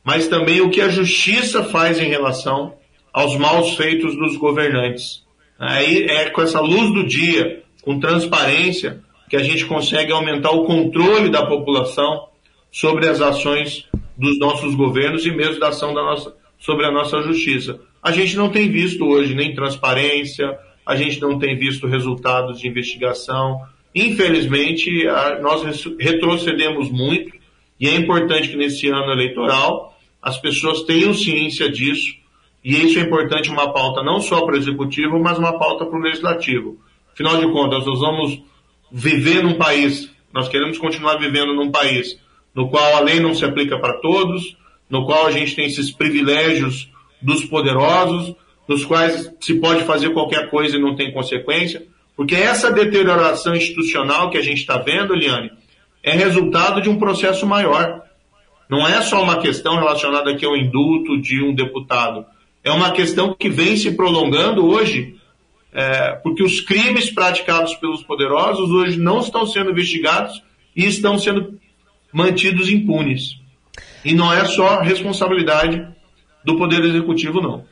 mas 0.02 0.26
também 0.26 0.62
o 0.62 0.70
que 0.70 0.80
a 0.80 0.88
justiça 0.88 1.64
faz 1.64 2.00
em 2.00 2.08
relação 2.08 2.72
aos 3.12 3.36
maus 3.36 3.76
feitos 3.76 4.16
dos 4.16 4.38
governantes. 4.38 5.22
Aí 5.58 6.04
é 6.04 6.30
com 6.30 6.40
essa 6.40 6.62
luz 6.62 6.94
do 6.94 7.06
dia, 7.06 7.62
com 7.82 8.00
transparência, 8.00 9.02
que 9.28 9.36
a 9.36 9.42
gente 9.42 9.66
consegue 9.66 10.12
aumentar 10.12 10.52
o 10.52 10.64
controle 10.64 11.28
da 11.28 11.44
população 11.44 12.28
sobre 12.72 13.06
as 13.06 13.20
ações 13.20 13.86
dos 14.16 14.38
nossos 14.38 14.74
governos 14.74 15.26
e 15.26 15.30
mesmo 15.30 15.60
da 15.60 15.68
ação 15.68 15.92
da 15.92 16.02
nossa, 16.02 16.34
sobre 16.58 16.86
a 16.86 16.90
nossa 16.90 17.20
justiça. 17.20 17.78
A 18.02 18.12
gente 18.12 18.36
não 18.36 18.48
tem 18.48 18.70
visto 18.70 19.04
hoje 19.04 19.34
nem 19.34 19.54
transparência, 19.54 20.58
a 20.84 20.96
gente 20.96 21.20
não 21.20 21.38
tem 21.38 21.56
visto 21.56 21.86
resultados 21.86 22.58
de 22.58 22.68
investigação. 22.68 23.60
Infelizmente, 23.94 25.04
nós 25.42 25.62
retrocedemos 25.98 26.90
muito 26.90 27.32
e 27.78 27.88
é 27.88 27.94
importante 27.94 28.48
que 28.48 28.56
nesse 28.56 28.88
ano 28.88 29.12
eleitoral 29.12 29.98
as 30.22 30.38
pessoas 30.38 30.82
tenham 30.82 31.14
ciência 31.14 31.70
disso 31.70 32.14
e 32.64 32.76
isso 32.76 32.98
é 32.98 33.02
importante 33.02 33.50
uma 33.50 33.72
pauta 33.72 34.02
não 34.02 34.20
só 34.20 34.42
para 34.42 34.54
o 34.54 34.58
executivo, 34.58 35.18
mas 35.18 35.38
uma 35.38 35.58
pauta 35.58 35.86
para 35.86 35.98
o 35.98 36.02
legislativo. 36.02 36.78
Afinal 37.12 37.38
de 37.38 37.50
contas, 37.50 37.86
nós 37.86 38.00
vamos 38.00 38.42
viver 38.92 39.42
num 39.42 39.54
país, 39.54 40.10
nós 40.32 40.48
queremos 40.48 40.78
continuar 40.78 41.16
vivendo 41.16 41.54
num 41.54 41.70
país 41.70 42.18
no 42.54 42.68
qual 42.68 42.96
a 42.96 43.00
lei 43.00 43.20
não 43.20 43.34
se 43.34 43.44
aplica 43.44 43.78
para 43.78 43.94
todos, 44.00 44.56
no 44.88 45.06
qual 45.06 45.26
a 45.26 45.30
gente 45.30 45.54
tem 45.54 45.66
esses 45.66 45.90
privilégios 45.90 46.90
dos 47.20 47.44
poderosos, 47.44 48.34
nos 48.68 48.84
quais 48.84 49.32
se 49.40 49.54
pode 49.54 49.84
fazer 49.84 50.10
qualquer 50.10 50.48
coisa 50.48 50.76
e 50.76 50.80
não 50.80 50.94
tem 50.94 51.12
consequência, 51.12 51.86
porque 52.16 52.34
essa 52.34 52.70
deterioração 52.70 53.54
institucional 53.54 54.30
que 54.30 54.38
a 54.38 54.42
gente 54.42 54.58
está 54.58 54.78
vendo, 54.78 55.14
Eliane, 55.14 55.50
é 56.02 56.12
resultado 56.12 56.80
de 56.80 56.88
um 56.88 56.98
processo 56.98 57.46
maior. 57.46 58.02
Não 58.68 58.86
é 58.86 59.02
só 59.02 59.22
uma 59.22 59.38
questão 59.38 59.76
relacionada 59.76 60.30
aqui 60.30 60.44
ao 60.44 60.56
indulto 60.56 61.20
de 61.20 61.42
um 61.42 61.54
deputado. 61.54 62.24
É 62.62 62.70
uma 62.70 62.92
questão 62.92 63.34
que 63.34 63.48
vem 63.48 63.76
se 63.76 63.92
prolongando 63.92 64.66
hoje, 64.66 65.16
é, 65.72 66.12
porque 66.22 66.42
os 66.42 66.60
crimes 66.60 67.10
praticados 67.10 67.74
pelos 67.74 68.02
poderosos 68.02 68.70
hoje 68.70 68.98
não 68.98 69.20
estão 69.20 69.46
sendo 69.46 69.70
investigados 69.70 70.42
e 70.76 70.86
estão 70.86 71.18
sendo 71.18 71.58
mantidos 72.12 72.68
impunes. 72.68 73.36
E 74.04 74.14
não 74.14 74.32
é 74.32 74.44
só 74.44 74.80
responsabilidade 74.80 75.86
do 76.44 76.56
Poder 76.56 76.84
Executivo, 76.84 77.40
não. 77.40 77.64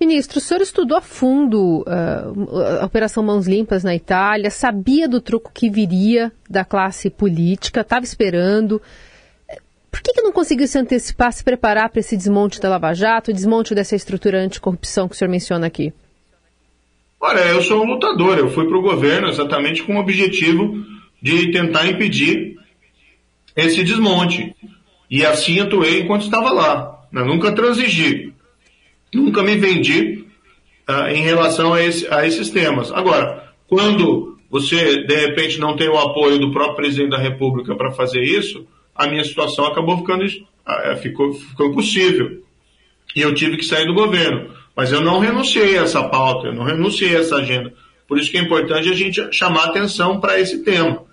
Ministro, 0.00 0.38
o 0.38 0.40
senhor 0.40 0.60
estudou 0.60 0.98
a 0.98 1.00
fundo 1.00 1.82
uh, 1.82 2.80
a 2.80 2.84
Operação 2.84 3.22
Mãos 3.22 3.46
Limpas 3.46 3.84
na 3.84 3.94
Itália, 3.94 4.50
sabia 4.50 5.08
do 5.08 5.20
truco 5.20 5.52
que 5.54 5.70
viria 5.70 6.32
da 6.50 6.64
classe 6.64 7.08
política, 7.08 7.80
estava 7.80 8.04
esperando. 8.04 8.82
Por 9.90 10.02
que, 10.02 10.12
que 10.12 10.22
não 10.22 10.32
conseguiu 10.32 10.66
se 10.66 10.76
antecipar, 10.76 11.32
se 11.32 11.44
preparar 11.44 11.88
para 11.88 12.00
esse 12.00 12.16
desmonte 12.16 12.60
da 12.60 12.68
Lava 12.68 12.92
Jato, 12.92 13.30
o 13.30 13.34
desmonte 13.34 13.74
dessa 13.74 13.94
estrutura 13.94 14.40
anticorrupção 14.40 15.08
que 15.08 15.14
o 15.14 15.18
senhor 15.18 15.30
menciona 15.30 15.66
aqui? 15.68 15.92
Olha, 17.20 17.40
eu 17.46 17.62
sou 17.62 17.82
um 17.82 17.86
lutador, 17.86 18.36
eu 18.36 18.50
fui 18.50 18.66
para 18.66 18.76
o 18.76 18.82
governo 18.82 19.28
exatamente 19.28 19.82
com 19.84 19.96
o 19.96 20.00
objetivo 20.00 20.84
de 21.22 21.52
tentar 21.52 21.86
impedir 21.86 22.56
esse 23.56 23.82
desmonte. 23.84 24.54
E 25.08 25.24
assim 25.24 25.60
atuei 25.60 26.02
enquanto 26.02 26.22
estava 26.22 26.50
lá. 26.50 26.93
Nunca 27.22 27.52
transigi, 27.52 28.32
nunca 29.12 29.42
me 29.42 29.56
vendi 29.56 30.24
uh, 30.88 31.08
em 31.08 31.22
relação 31.22 31.72
a, 31.72 31.82
esse, 31.82 32.06
a 32.12 32.26
esses 32.26 32.50
temas. 32.50 32.90
Agora, 32.90 33.52
quando 33.68 34.38
você 34.50 35.04
de 35.04 35.14
repente 35.14 35.58
não 35.58 35.76
tem 35.76 35.88
o 35.88 35.98
apoio 35.98 36.38
do 36.38 36.52
próprio 36.52 36.76
presidente 36.76 37.10
da 37.10 37.18
República 37.18 37.74
para 37.76 37.92
fazer 37.92 38.22
isso, 38.22 38.66
a 38.94 39.06
minha 39.06 39.24
situação 39.24 39.66
acabou 39.66 39.98
ficando 39.98 40.24
uh, 40.24 40.96
ficou, 41.00 41.32
ficou 41.32 41.70
impossível. 41.70 42.42
E 43.14 43.20
eu 43.20 43.34
tive 43.34 43.56
que 43.56 43.64
sair 43.64 43.86
do 43.86 43.94
governo. 43.94 44.50
Mas 44.76 44.90
eu 44.90 45.00
não 45.00 45.20
renunciei 45.20 45.78
a 45.78 45.82
essa 45.82 46.02
pauta, 46.08 46.48
eu 46.48 46.54
não 46.54 46.64
renunciei 46.64 47.16
a 47.16 47.20
essa 47.20 47.36
agenda. 47.36 47.72
Por 48.08 48.18
isso 48.18 48.30
que 48.30 48.36
é 48.36 48.40
importante 48.40 48.88
a 48.88 48.94
gente 48.94 49.32
chamar 49.32 49.66
atenção 49.66 50.20
para 50.20 50.38
esse 50.40 50.64
tema. 50.64 51.04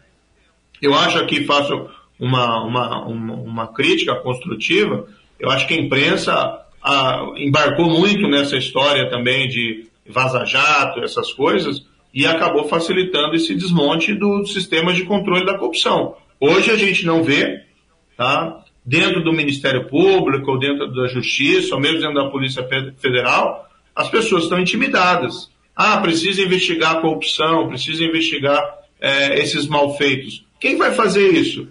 Eu 0.81 0.95
acho 0.95 1.19
aqui, 1.19 1.45
faço 1.45 1.87
uma, 2.19 2.63
uma, 2.63 3.05
uma, 3.05 3.33
uma 3.35 3.67
crítica 3.67 4.15
construtiva, 4.15 5.07
eu 5.41 5.49
acho 5.49 5.67
que 5.67 5.73
a 5.73 5.77
imprensa 5.77 6.61
a, 6.81 7.33
embarcou 7.35 7.89
muito 7.89 8.27
nessa 8.27 8.55
história 8.55 9.09
também 9.09 9.47
de 9.47 9.85
vaza-jato, 10.07 11.03
essas 11.03 11.33
coisas, 11.33 11.85
e 12.13 12.25
acabou 12.25 12.67
facilitando 12.67 13.35
esse 13.35 13.55
desmonte 13.55 14.13
do 14.13 14.45
sistema 14.45 14.93
de 14.93 15.03
controle 15.03 15.45
da 15.45 15.57
corrupção. 15.57 16.15
Hoje 16.39 16.69
a 16.69 16.75
gente 16.75 17.05
não 17.05 17.23
vê, 17.23 17.63
tá, 18.15 18.63
dentro 18.85 19.23
do 19.23 19.33
Ministério 19.33 19.87
Público, 19.87 20.51
ou 20.51 20.59
dentro 20.59 20.91
da 20.93 21.07
Justiça, 21.07 21.75
ou 21.75 21.81
mesmo 21.81 21.99
dentro 21.99 22.15
da 22.15 22.29
Polícia 22.29 22.67
Federal, 22.97 23.67
as 23.95 24.09
pessoas 24.09 24.43
estão 24.43 24.59
intimidadas. 24.59 25.49
Ah, 25.75 25.97
precisa 25.97 26.41
investigar 26.41 26.97
a 26.97 27.01
corrupção, 27.01 27.67
precisa 27.67 28.03
investigar 28.03 28.61
é, 28.99 29.39
esses 29.39 29.65
malfeitos. 29.67 30.45
Quem 30.59 30.77
vai 30.77 30.93
fazer 30.93 31.29
isso? 31.31 31.69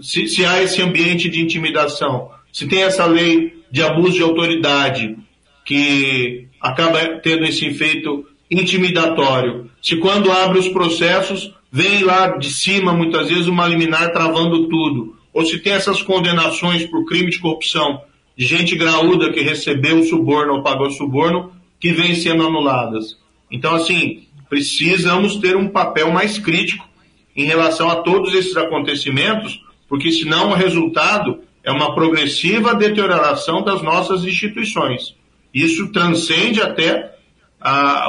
Se, 0.00 0.26
se 0.28 0.44
há 0.44 0.62
esse 0.62 0.80
ambiente 0.80 1.28
de 1.28 1.42
intimidação, 1.42 2.30
se 2.54 2.68
tem 2.68 2.84
essa 2.84 3.04
lei 3.04 3.64
de 3.68 3.82
abuso 3.82 4.12
de 4.12 4.22
autoridade 4.22 5.16
que 5.64 6.46
acaba 6.60 7.18
tendo 7.20 7.44
esse 7.44 7.66
efeito 7.66 8.24
intimidatório, 8.48 9.68
se 9.82 9.96
quando 9.96 10.30
abre 10.30 10.60
os 10.60 10.68
processos 10.68 11.52
vem 11.72 12.04
lá 12.04 12.38
de 12.38 12.50
cima 12.52 12.92
muitas 12.92 13.28
vezes 13.28 13.48
uma 13.48 13.66
liminar 13.66 14.12
travando 14.12 14.68
tudo, 14.68 15.16
ou 15.32 15.44
se 15.44 15.58
tem 15.58 15.72
essas 15.72 16.00
condenações 16.00 16.86
por 16.86 17.04
crime 17.06 17.28
de 17.28 17.40
corrupção 17.40 18.00
de 18.36 18.46
gente 18.46 18.76
graúda 18.76 19.32
que 19.32 19.40
recebeu 19.40 20.04
suborno 20.04 20.54
ou 20.54 20.62
pagou 20.62 20.92
suborno 20.92 21.50
que 21.80 21.90
vêm 21.90 22.14
sendo 22.14 22.46
anuladas. 22.46 23.18
Então, 23.50 23.74
assim, 23.74 24.28
precisamos 24.48 25.38
ter 25.38 25.56
um 25.56 25.68
papel 25.68 26.12
mais 26.12 26.38
crítico 26.38 26.88
em 27.34 27.46
relação 27.46 27.90
a 27.90 27.96
todos 27.96 28.32
esses 28.32 28.56
acontecimentos, 28.56 29.60
porque 29.88 30.12
senão 30.12 30.50
o 30.50 30.54
resultado 30.54 31.40
é 31.64 31.72
uma 31.72 31.94
progressiva 31.94 32.74
deterioração 32.74 33.62
das 33.62 33.82
nossas 33.82 34.24
instituições. 34.24 35.16
Isso 35.52 35.90
transcende 35.90 36.60
até 36.60 37.14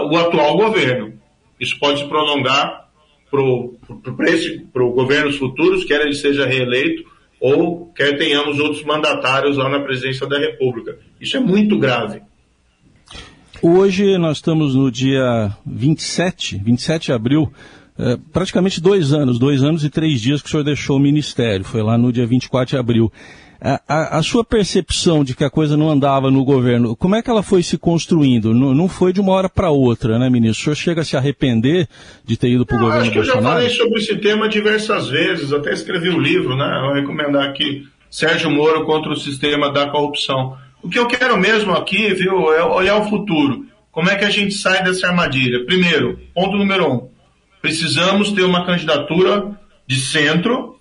o 0.10 0.18
atual 0.18 0.58
governo. 0.58 1.14
Isso 1.60 1.80
pode 1.80 2.02
se 2.02 2.08
prolongar 2.08 2.90
para 3.32 4.84
governos 4.84 5.38
futuros, 5.38 5.86
quer 5.86 6.02
ele 6.02 6.14
seja 6.14 6.46
reeleito 6.46 7.06
ou 7.40 7.88
quer 7.96 8.18
tenhamos 8.18 8.60
outros 8.60 8.84
mandatários 8.84 9.58
lá 9.58 9.70
na 9.70 9.80
presidência 9.80 10.28
da 10.28 10.38
República. 10.38 10.98
Isso 11.20 11.38
é 11.38 11.40
muito 11.40 11.78
grave. 11.78 12.22
Hoje 13.62 14.18
nós 14.18 14.38
estamos 14.38 14.76
no 14.76 14.92
dia 14.92 15.56
27, 15.66 16.58
27 16.58 17.06
de 17.06 17.12
abril, 17.14 17.52
é, 17.98 18.18
praticamente 18.32 18.82
dois 18.82 19.14
anos, 19.14 19.40
dois 19.40 19.64
anos 19.64 19.84
e 19.84 19.90
três 19.90 20.20
dias 20.22 20.42
que 20.42 20.48
o 20.48 20.52
senhor 20.52 20.64
deixou 20.64 20.98
o 20.98 21.00
ministério, 21.00 21.64
foi 21.64 21.82
lá 21.82 21.98
no 21.98 22.12
dia 22.12 22.28
24 22.28 22.72
de 22.72 22.78
abril. 22.78 23.12
A, 23.88 24.20
a, 24.20 24.22
sua 24.22 24.46
percepção 24.46 25.24
de 25.24 25.36
que 25.36 25.44
a 25.44 25.50
coisa 25.50 25.76
não 25.76 25.90
andava 25.90 26.30
no 26.30 26.46
governo, 26.46 26.96
como 26.96 27.16
é 27.16 27.22
que 27.24 27.32
ela 27.32 27.42
foi 27.42 27.64
se 27.64 27.80
construindo? 27.80 28.54
Não, 28.54 28.76
não 28.76 28.88
foi 28.88 29.12
de 29.12 29.20
uma 29.20 29.32
hora 29.32 29.50
para 29.50 29.72
outra, 29.72 30.20
né, 30.20 30.30
ministro? 30.30 30.62
O 30.62 30.64
senhor 30.64 30.76
chega 30.76 31.02
a 31.02 31.04
se 31.04 31.18
arrepender 31.18 31.88
de 32.24 32.38
ter 32.38 32.50
ido 32.50 32.64
para 32.64 32.78
o 32.78 32.80
governo 32.80 33.02
acho 33.02 33.10
que 33.10 33.18
Bolsonaro? 33.18 33.40
Eu 33.40 33.50
já 33.50 33.54
falei 33.54 33.70
sobre 33.70 34.00
esse 34.00 34.16
tema 34.18 34.48
diversas 34.48 35.10
vezes, 35.10 35.52
até 35.52 35.74
escrevi 35.74 36.10
um 36.10 36.20
livro, 36.20 36.56
né? 36.56 36.80
Vou 36.86 36.94
recomendar 36.94 37.50
aqui 37.50 37.88
Sérgio 38.08 38.52
Moro 38.52 38.86
contra 38.86 39.12
o 39.12 39.16
sistema 39.16 39.74
da 39.74 39.90
corrupção. 39.90 40.56
O 40.84 40.88
que 40.88 41.00
eu 41.00 41.08
quero 41.08 41.36
mesmo 41.36 41.74
aqui, 41.74 42.14
viu, 42.14 42.54
é 42.54 42.64
olhar 42.64 42.98
o 42.98 43.10
futuro. 43.10 43.66
Como 43.92 44.12
é 44.12 44.16
que 44.16 44.26
a 44.26 44.30
gente 44.30 44.54
sai 44.54 44.84
dessa 44.84 45.08
armadilha? 45.08 45.66
Primeiro, 45.66 46.20
ponto 46.36 46.56
número 46.56 46.88
um, 46.88 47.10
precisamos 47.64 48.32
ter 48.32 48.44
uma 48.44 48.64
candidatura 48.64 49.58
de 49.88 49.96
centro 49.96 50.80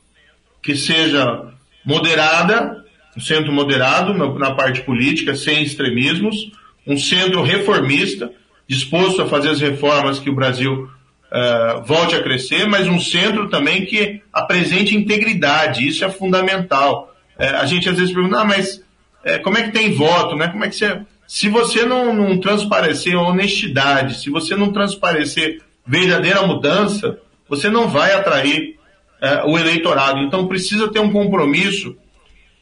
que 0.62 0.76
seja 0.76 1.53
moderada, 1.84 2.84
um 3.16 3.20
centro 3.20 3.52
moderado 3.52 4.14
na 4.38 4.54
parte 4.54 4.80
política, 4.82 5.34
sem 5.34 5.62
extremismos, 5.62 6.50
um 6.86 6.96
centro 6.96 7.42
reformista, 7.42 8.30
disposto 8.66 9.22
a 9.22 9.26
fazer 9.26 9.50
as 9.50 9.60
reformas 9.60 10.18
que 10.18 10.30
o 10.30 10.34
Brasil 10.34 10.88
uh, 11.30 11.82
volte 11.84 12.14
a 12.14 12.22
crescer, 12.22 12.66
mas 12.66 12.86
um 12.86 13.00
centro 13.00 13.48
também 13.48 13.84
que 13.84 14.22
apresente 14.32 14.96
integridade, 14.96 15.86
isso 15.86 16.04
é 16.04 16.10
fundamental. 16.10 17.14
Uh, 17.38 17.56
a 17.56 17.66
gente 17.66 17.88
às 17.88 17.96
vezes 17.96 18.12
pergunta, 18.12 18.40
ah, 18.40 18.44
mas 18.44 18.76
uh, 19.24 19.42
como 19.42 19.58
é 19.58 19.62
que 19.62 19.72
tem 19.72 19.92
voto, 19.92 20.36
né? 20.36 20.48
Como 20.48 20.64
é 20.64 20.68
que 20.68 20.76
você... 20.76 21.00
Se 21.26 21.48
você 21.48 21.86
não, 21.86 22.14
não 22.14 22.38
transparecer 22.38 23.16
honestidade, 23.16 24.20
se 24.20 24.28
você 24.28 24.54
não 24.54 24.70
transparecer 24.72 25.62
verdadeira 25.86 26.46
mudança, 26.46 27.18
você 27.48 27.70
não 27.70 27.88
vai 27.88 28.12
atrair 28.12 28.78
é, 29.24 29.42
o 29.44 29.58
eleitorado. 29.58 30.20
Então 30.20 30.46
precisa 30.46 30.88
ter 30.88 31.00
um 31.00 31.10
compromisso, 31.10 31.96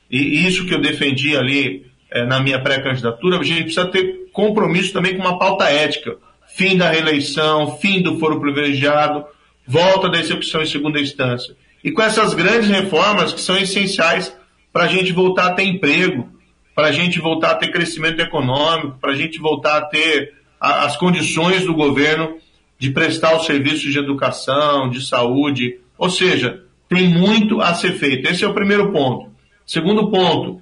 e 0.09 0.47
isso 0.47 0.65
que 0.65 0.75
eu 0.75 0.81
defendi 0.81 1.37
ali 1.37 1.87
é, 2.09 2.25
na 2.25 2.41
minha 2.41 2.61
pré-candidatura, 2.61 3.39
a 3.39 3.43
gente 3.43 3.65
precisa 3.65 3.87
ter 3.87 4.29
compromisso 4.33 4.93
também 4.93 5.17
com 5.17 5.23
uma 5.23 5.39
pauta 5.39 5.65
ética. 5.65 6.17
Fim 6.55 6.77
da 6.77 6.89
reeleição, 6.89 7.79
fim 7.79 8.01
do 8.01 8.19
foro 8.19 8.39
privilegiado, 8.39 9.25
volta 9.67 10.09
da 10.09 10.21
execução 10.21 10.63
em 10.63 10.67
segunda 10.67 11.01
instância. 11.01 11.57
E 11.83 11.91
com 11.91 12.03
essas 12.03 12.33
grandes 12.35 12.69
reformas 12.69 13.33
que 13.33 13.41
são 13.41 13.57
essenciais 13.57 14.37
para 14.73 14.85
a 14.85 14.89
gente 14.89 15.13
voltar 15.13 15.47
a 15.47 15.55
ter 15.55 15.65
emprego, 15.65 16.29
para 16.75 16.89
a 16.89 16.93
gente 16.93 17.19
voltar 17.19 17.53
a 17.53 17.55
ter 17.57 17.73
crescimento 17.73 18.21
econômico, 18.21 18.99
para 19.01 19.13
a 19.13 19.17
gente 19.17 19.39
voltar 19.39 19.79
a 19.79 19.83
ter 19.83 20.35
a, 20.61 20.85
as 20.85 20.97
condições 20.97 21.65
do 21.65 21.75
governo 21.75 22.37
de 22.79 22.91
prestar 22.91 23.37
os 23.37 23.47
serviços 23.47 23.93
de 23.93 23.99
educação, 23.99 24.91
de 24.91 25.05
saúde. 25.05 25.79
Ou 25.99 26.11
seja, 26.11 26.63
tem 26.89 27.09
muito 27.09 27.61
a 27.61 27.75
ser 27.75 27.93
feito. 27.93 28.29
Esse 28.29 28.45
é 28.45 28.49
o 28.49 28.55
primeiro 28.55 28.93
ponto. 28.93 29.31
Segundo 29.67 30.11
ponto, 30.11 30.61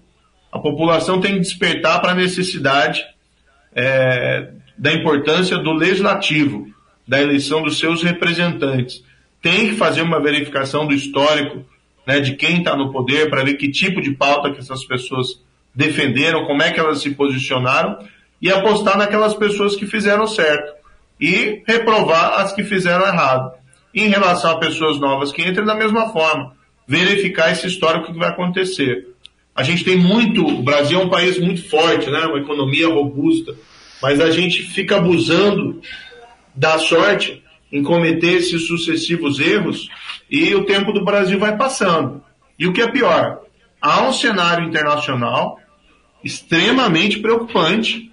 a 0.53 0.59
população 0.59 1.21
tem 1.21 1.35
que 1.35 1.41
despertar 1.41 2.01
para 2.01 2.13
a 2.13 2.15
necessidade 2.15 3.05
é, 3.75 4.51
da 4.77 4.93
importância 4.93 5.59
do 5.59 5.73
legislativo, 5.73 6.67
da 7.07 7.21
eleição 7.21 7.63
dos 7.63 7.79
seus 7.79 8.03
representantes. 8.03 9.05
Tem 9.43 9.69
que 9.69 9.77
fazer 9.77 10.03
uma 10.03 10.21
verificação 10.21 10.87
do 10.87 10.95
histórico 10.95 11.65
né, 12.07 12.21
de 12.21 12.35
quem 12.35 12.59
está 12.59 12.77
no 12.77 12.93
poder 12.93 13.31
para 13.31 13.45
ver 13.45 13.55
que 13.55 13.71
tipo 13.71 14.01
de 14.01 14.13
pauta 14.13 14.51
que 14.51 14.59
essas 14.59 14.85
pessoas 14.85 15.41
defenderam, 15.75 16.47
como 16.47 16.63
é 16.63 16.71
que 16.71 16.81
elas 16.81 17.01
se 17.01 17.11
posicionaram 17.11 17.99
e 18.41 18.51
apostar 18.51 18.97
naquelas 18.97 19.35
pessoas 19.35 19.77
que 19.77 19.87
fizeram 19.87 20.27
certo 20.27 20.73
e 21.21 21.63
reprovar 21.67 22.41
as 22.41 22.53
que 22.53 22.65
fizeram 22.65 23.07
errado. 23.07 23.53
Em 23.95 24.09
relação 24.09 24.53
a 24.53 24.59
pessoas 24.59 24.99
novas 25.01 25.33
que 25.33 25.43
entram, 25.43 25.65
da 25.65 25.75
mesma 25.75 26.13
forma, 26.13 26.55
verificar 26.87 27.53
esse 27.53 27.67
histórico 27.67 28.13
que 28.13 28.19
vai 28.19 28.29
acontecer. 28.29 29.09
A 29.55 29.63
gente 29.63 29.85
tem 29.85 29.97
muito, 29.97 30.47
o 30.47 30.63
Brasil 30.63 31.01
é 31.01 31.05
um 31.05 31.09
país 31.09 31.39
muito 31.39 31.69
forte, 31.69 32.11
né? 32.11 32.21
uma 32.27 32.39
economia 32.39 32.89
robusta, 32.89 33.55
mas 34.03 34.21
a 34.21 34.31
gente 34.31 34.63
fica 34.63 34.97
abusando 34.97 35.81
da 36.55 36.79
sorte 36.79 37.43
em 37.73 37.83
cometer 37.83 38.35
esses 38.35 38.67
sucessivos 38.67 39.39
erros 39.39 39.89
e 40.31 40.55
o 40.55 40.65
tempo 40.65 40.93
do 40.93 41.05
Brasil 41.05 41.39
vai 41.39 41.57
passando. 41.57 42.23
E 42.59 42.67
o 42.67 42.73
que 42.73 42.83
é 42.83 42.91
pior, 42.91 43.41
há 43.81 44.03
um 44.03 44.13
cenário 44.13 44.67
internacional 44.67 45.59
extremamente 46.23 47.19
preocupante 47.19 48.11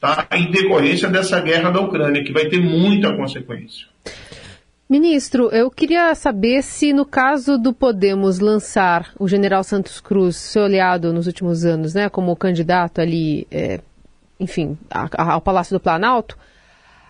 tá? 0.00 0.26
em 0.32 0.50
decorrência 0.50 1.08
dessa 1.08 1.40
guerra 1.40 1.70
da 1.70 1.80
Ucrânia, 1.80 2.24
que 2.24 2.32
vai 2.32 2.46
ter 2.46 2.60
muita 2.60 3.14
consequência. 3.16 3.86
Ministro, 4.94 5.48
eu 5.50 5.72
queria 5.72 6.14
saber 6.14 6.62
se 6.62 6.92
no 6.92 7.04
caso 7.04 7.58
do 7.58 7.74
Podemos 7.74 8.38
lançar 8.38 9.12
o 9.18 9.26
general 9.26 9.64
Santos 9.64 10.00
Cruz, 10.00 10.36
seu 10.36 10.62
aliado 10.62 11.12
nos 11.12 11.26
últimos 11.26 11.64
anos, 11.64 11.94
né, 11.94 12.08
como 12.08 12.36
candidato 12.36 13.00
ali, 13.00 13.44
é, 13.50 13.80
enfim, 14.38 14.78
a, 14.88 15.08
a, 15.20 15.32
ao 15.32 15.40
Palácio 15.40 15.76
do 15.76 15.82
Planalto, 15.82 16.38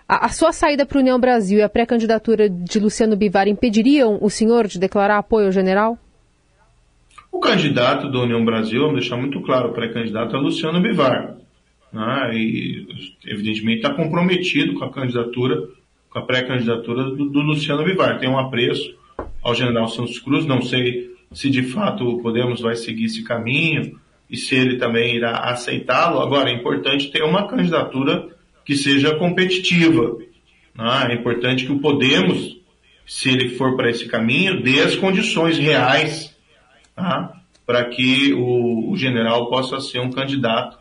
a, 0.09 0.25
a 0.25 0.29
sua 0.31 0.51
saída 0.51 0.87
para 0.87 0.97
a 0.97 1.03
União 1.03 1.21
Brasil 1.21 1.59
e 1.59 1.63
a 1.63 1.69
pré-candidatura 1.69 2.49
de 2.49 2.81
Luciano 2.81 3.17
Bivar 3.17 3.49
impediriam 3.49 4.17
o 4.19 4.31
senhor 4.31 4.67
de 4.67 4.79
declarar 4.79 5.19
apoio 5.19 5.45
ao 5.45 5.53
general? 5.53 5.99
O 7.31 7.39
candidato 7.39 8.11
da 8.11 8.21
União 8.21 8.43
Brasil, 8.47 8.81
vamos 8.81 9.01
deixar 9.01 9.19
muito 9.19 9.43
claro, 9.43 9.69
o 9.69 9.75
pré-candidato 9.75 10.35
é 10.35 10.39
Luciano 10.39 10.81
Bivar 10.81 11.37
né, 11.93 12.31
e 12.33 12.87
evidentemente 13.27 13.83
está 13.83 13.95
comprometido 13.95 14.73
com 14.73 14.87
a 14.87 14.91
candidatura, 14.91 15.69
com 16.15 16.21
a 16.21 16.23
pré-candidatura 16.23 17.11
do, 17.11 17.29
do, 17.29 17.41
Luciano 17.41 17.85
Bivar. 17.85 18.21
Tem 18.21 18.29
um 18.29 18.39
apreço 18.39 18.95
ao 19.43 19.53
general 19.53 19.89
Santos 19.89 20.21
Cruz, 20.21 20.47
não 20.47 20.63
sei 20.63 21.11
se 21.33 21.51
de 21.51 21.65
fato 21.65 22.09
o 22.09 22.23
Podemos 22.23 22.61
vai 22.61 22.77
seguir 22.77 23.07
esse 23.07 23.25
caminho 23.25 23.99
e 24.31 24.37
se 24.37 24.55
ele 24.55 24.77
também 24.77 25.17
irá 25.17 25.41
aceitá-lo. 25.51 26.21
Agora, 26.21 26.49
é 26.49 26.55
importante 26.55 27.11
ter 27.11 27.25
uma 27.25 27.49
candidatura 27.49 28.29
que 28.65 28.77
seja 28.77 29.17
competitiva. 29.17 30.17
Né? 30.73 31.09
É 31.11 31.15
importante 31.15 31.67
que 31.67 31.73
o 31.73 31.81
Podemos, 31.81 32.59
se 33.05 33.31
ele 33.31 33.51
for 33.51 33.77
para 33.77 33.91
esse 33.91 34.07
caminho, 34.07 34.63
dê 34.63 34.81
as 34.83 34.95
condições 34.95 35.59
reais 35.59 36.35
tá? 36.95 37.43
para 37.67 37.85
que 37.87 38.33
o, 38.35 38.93
o 38.93 38.97
general 38.97 39.51
possa 39.51 39.81
ser 39.81 39.99
um 39.99 40.11
candidato 40.11 40.79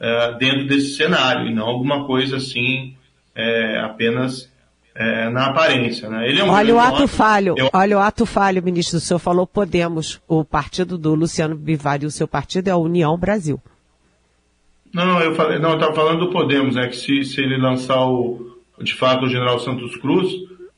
é, 0.00 0.32
dentro 0.38 0.66
desse 0.66 0.96
cenário 0.96 1.46
e 1.46 1.54
não 1.54 1.68
alguma 1.68 2.04
coisa 2.04 2.38
assim 2.38 2.96
é, 3.32 3.78
apenas 3.78 4.51
é, 4.94 5.30
na 5.30 5.46
aparência. 5.46 6.08
Né? 6.08 6.28
Ele 6.28 6.40
é 6.40 6.44
um 6.44 6.50
olha 6.50 6.74
o 6.74 6.78
ato 6.78 7.08
falho, 7.08 7.54
eu... 7.56 7.70
olha 7.72 7.96
o 7.96 8.00
ato 8.00 8.26
falho, 8.26 8.62
ministro. 8.62 8.98
O 8.98 9.00
senhor 9.00 9.18
falou 9.18 9.46
Podemos, 9.46 10.20
o 10.28 10.44
partido 10.44 10.98
do 10.98 11.14
Luciano 11.14 11.54
Bivar 11.56 12.02
e 12.02 12.06
o 12.06 12.10
seu 12.10 12.28
partido 12.28 12.68
é 12.68 12.70
a 12.70 12.76
União 12.76 13.16
Brasil. 13.16 13.60
Não, 14.92 15.20
eu 15.20 15.34
falei, 15.34 15.58
não, 15.58 15.70
eu 15.70 15.76
estava 15.76 15.94
falando 15.94 16.26
do 16.26 16.32
Podemos, 16.32 16.76
é 16.76 16.86
que 16.86 16.96
se, 16.96 17.24
se 17.24 17.40
ele 17.40 17.56
lançar 17.56 18.06
o, 18.06 18.58
de 18.80 18.94
fato 18.94 19.24
o 19.24 19.28
General 19.28 19.58
Santos 19.58 19.96
Cruz, 19.96 20.30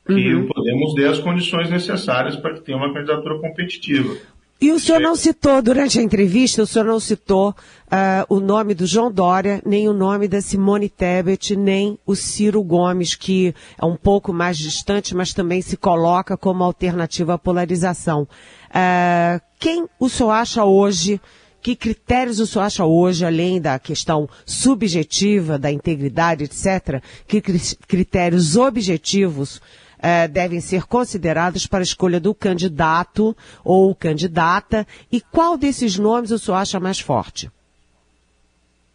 que 0.07 0.33
uhum. 0.33 0.43
o 0.43 0.47
Podemos 0.47 0.93
dê 0.95 1.05
as 1.05 1.19
condições 1.19 1.69
necessárias 1.69 2.35
para 2.37 2.53
que 2.53 2.61
tenha 2.61 2.77
uma 2.77 2.93
candidatura 2.93 3.39
competitiva. 3.39 4.15
E 4.59 4.71
o 4.71 4.79
senhor 4.79 5.01
não 5.01 5.17
citou, 5.17 5.61
durante 5.61 5.99
a 5.99 6.01
entrevista, 6.01 6.63
o 6.63 6.65
senhor 6.65 6.85
não 6.85 6.99
citou 6.99 7.49
uh, 7.49 8.33
o 8.33 8.39
nome 8.39 8.73
do 8.73 8.85
João 8.85 9.11
Dória, 9.11 9.61
nem 9.65 9.89
o 9.89 9.93
nome 9.93 10.29
da 10.29 10.41
Simone 10.41 10.87
Tebet, 10.87 11.57
nem 11.57 11.99
o 12.05 12.15
Ciro 12.15 12.63
Gomes, 12.63 13.15
que 13.15 13.53
é 13.77 13.85
um 13.85 13.97
pouco 13.97 14.31
mais 14.31 14.57
distante, 14.57 15.13
mas 15.13 15.33
também 15.33 15.61
se 15.61 15.75
coloca 15.75 16.37
como 16.37 16.63
alternativa 16.63 17.33
à 17.33 17.37
polarização. 17.37 18.23
Uh, 18.69 19.41
quem 19.59 19.87
o 19.99 20.07
senhor 20.07 20.31
acha 20.31 20.63
hoje, 20.63 21.19
que 21.61 21.75
critérios 21.75 22.39
o 22.39 22.47
senhor 22.47 22.63
acha 22.63 22.85
hoje, 22.85 23.25
além 23.25 23.59
da 23.59 23.77
questão 23.77 24.29
subjetiva, 24.45 25.59
da 25.59 25.69
integridade, 25.69 26.45
etc., 26.45 27.03
que 27.27 27.41
critérios 27.41 28.55
objetivos 28.55 29.61
eh, 29.99 30.27
devem 30.27 30.59
ser 30.59 30.83
considerados 30.83 31.67
para 31.67 31.79
a 31.79 31.83
escolha 31.83 32.19
do 32.19 32.33
candidato 32.33 33.35
ou 33.63 33.93
candidata 33.95 34.85
e 35.11 35.21
qual 35.21 35.57
desses 35.57 35.97
nomes 35.97 36.31
o 36.31 36.39
senhor 36.39 36.57
acha 36.57 36.79
mais 36.79 36.99
forte? 36.99 37.49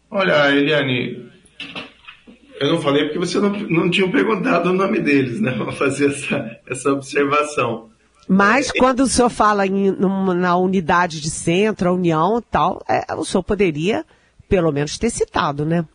Olha, 0.09 0.51
Eliane, 0.51 1.29
eu 2.59 2.73
não 2.73 2.81
falei 2.81 3.05
porque 3.05 3.19
você 3.19 3.39
não, 3.39 3.49
não 3.49 3.89
tinha 3.89 4.09
perguntado 4.11 4.69
o 4.69 4.73
nome 4.73 4.99
deles, 4.99 5.39
né? 5.39 5.51
Vou 5.57 5.71
fazer 5.71 6.11
essa, 6.11 6.59
essa 6.67 6.91
observação. 6.91 7.89
Mas 8.27 8.71
quando 8.71 9.01
o 9.01 9.07
senhor 9.07 9.29
fala 9.29 9.65
em, 9.65 9.91
na 9.91 10.55
unidade 10.55 11.19
de 11.19 11.29
centro, 11.29 11.89
a 11.89 11.91
união 11.91 12.39
e 12.39 12.41
tal, 12.43 12.81
é, 12.87 13.13
o 13.15 13.25
senhor 13.25 13.43
poderia 13.43 14.05
pelo 14.47 14.71
menos 14.71 14.97
ter 14.97 15.09
citado, 15.09 15.65
né? 15.65 15.85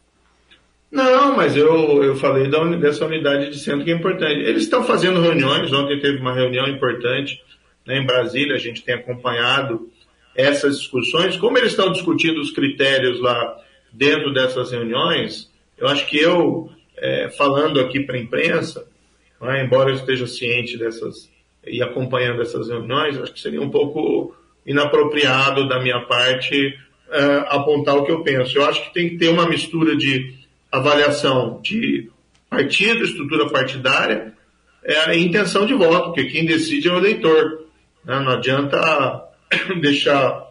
Não, 0.91 1.37
mas 1.37 1.57
eu, 1.57 2.03
eu 2.03 2.17
falei 2.17 2.49
da, 2.49 2.63
dessa 2.77 3.05
unidade 3.05 3.51
de 3.51 3.59
centro 3.59 3.85
que 3.85 3.91
é 3.91 3.95
importante. 3.95 4.41
Eles 4.41 4.63
estão 4.63 4.85
fazendo 4.85 5.21
reuniões, 5.21 5.73
ontem 5.73 6.01
teve 6.01 6.19
uma 6.19 6.35
reunião 6.35 6.67
importante 6.69 7.43
né, 7.87 7.99
em 7.99 8.07
Brasília, 8.07 8.55
a 8.55 8.59
gente 8.59 8.83
tem 8.83 8.95
acompanhado 8.95 9.89
essas 10.35 10.79
discussões. 10.79 11.37
Como 11.37 11.59
eles 11.59 11.71
estão 11.71 11.91
discutindo 11.93 12.41
os 12.41 12.51
critérios 12.51 13.21
lá 13.21 13.57
dentro 13.93 14.33
dessas 14.33 14.71
reuniões, 14.71 15.51
eu 15.79 15.89
acho 15.89 16.07
que 16.07 16.19
eu, 16.19 16.71
é, 16.97 17.29
falando 17.31 17.81
aqui 17.81 18.01
para 18.01 18.17
a 18.17 18.21
imprensa, 18.21 18.87
é? 19.43 19.63
embora 19.63 19.91
eu 19.91 19.95
esteja 19.95 20.27
ciente 20.27 20.79
dessas 20.79 21.31
e 21.67 21.83
acompanhando 21.83 22.41
essas 22.43 22.69
reuniões, 22.69 23.19
acho 23.19 23.33
que 23.33 23.41
seria 23.41 23.61
um 23.61 23.71
pouco 23.71 24.35
inapropriado 24.65 25.69
da 25.69 25.81
minha 25.81 26.01
parte 26.03 26.79
uh, 27.09 27.47
apontar 27.49 27.97
o 27.97 28.05
que 28.05 28.13
eu 28.13 28.23
penso. 28.23 28.57
Eu 28.57 28.65
acho 28.65 28.85
que 28.85 28.95
tem 28.95 29.11
que 29.11 29.17
ter 29.17 29.29
uma 29.29 29.49
mistura 29.49 29.97
de 29.97 30.35
avaliação 30.77 31.61
de 31.63 32.11
partido, 32.49 33.05
estrutura 33.05 33.49
partidária 33.49 34.33
é, 34.85 35.17
e 35.17 35.25
intenção 35.25 35.67
de 35.67 35.75
voto, 35.75 36.13
porque 36.13 36.25
quem 36.25 36.45
decide 36.45 36.89
é 36.89 36.93
o 36.93 36.99
eleitor. 36.99 37.67
Né? 38.05 38.21
Não 38.21 38.33
adianta 38.33 39.25
deixar 39.81 40.47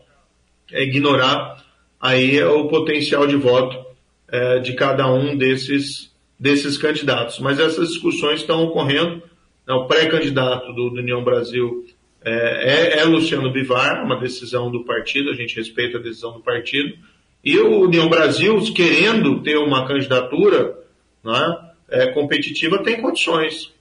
é, 0.71 0.83
ignorar 0.83 1.63
aí 1.99 2.43
o 2.43 2.67
potencial 2.67 3.25
de 3.25 3.35
voto 3.35 3.85
é, 4.27 4.59
de 4.59 4.73
cada 4.73 5.11
um 5.11 5.38
desses, 5.38 6.13
desses 6.39 6.77
candidatos. 6.77 7.39
Mas 7.39 7.59
essas 7.59 7.89
discussões 7.89 8.41
estão 8.41 8.63
ocorrendo. 8.63 9.23
Né? 9.67 9.73
O 9.73 9.85
pré-candidato 9.85 10.73
do, 10.73 10.89
do 10.89 10.99
União 10.99 11.23
Brasil 11.23 11.85
é, 12.25 12.31
é, 12.31 12.99
é, 12.99 13.03
Luciano 13.03 13.51
Bivar, 13.51 14.03
uma 14.03 14.19
decisão 14.19 14.71
do 14.71 14.83
partido, 14.83 15.29
a 15.29 15.35
gente 15.35 15.55
respeita 15.55 15.99
a 15.99 16.01
decisão 16.01 16.33
do 16.33 16.39
partido. 16.39 16.97
E 17.45 17.60
o 17.60 17.81
União 17.81 18.10
Brasil, 18.10 18.60
querendo 18.73 19.39
ter 19.43 19.55
uma 19.58 19.88
candidatura 19.88 20.75
né, 21.23 21.58
é, 21.89 22.08
competitiva, 22.08 22.84
tem 22.84 22.99
condições. 22.99 23.71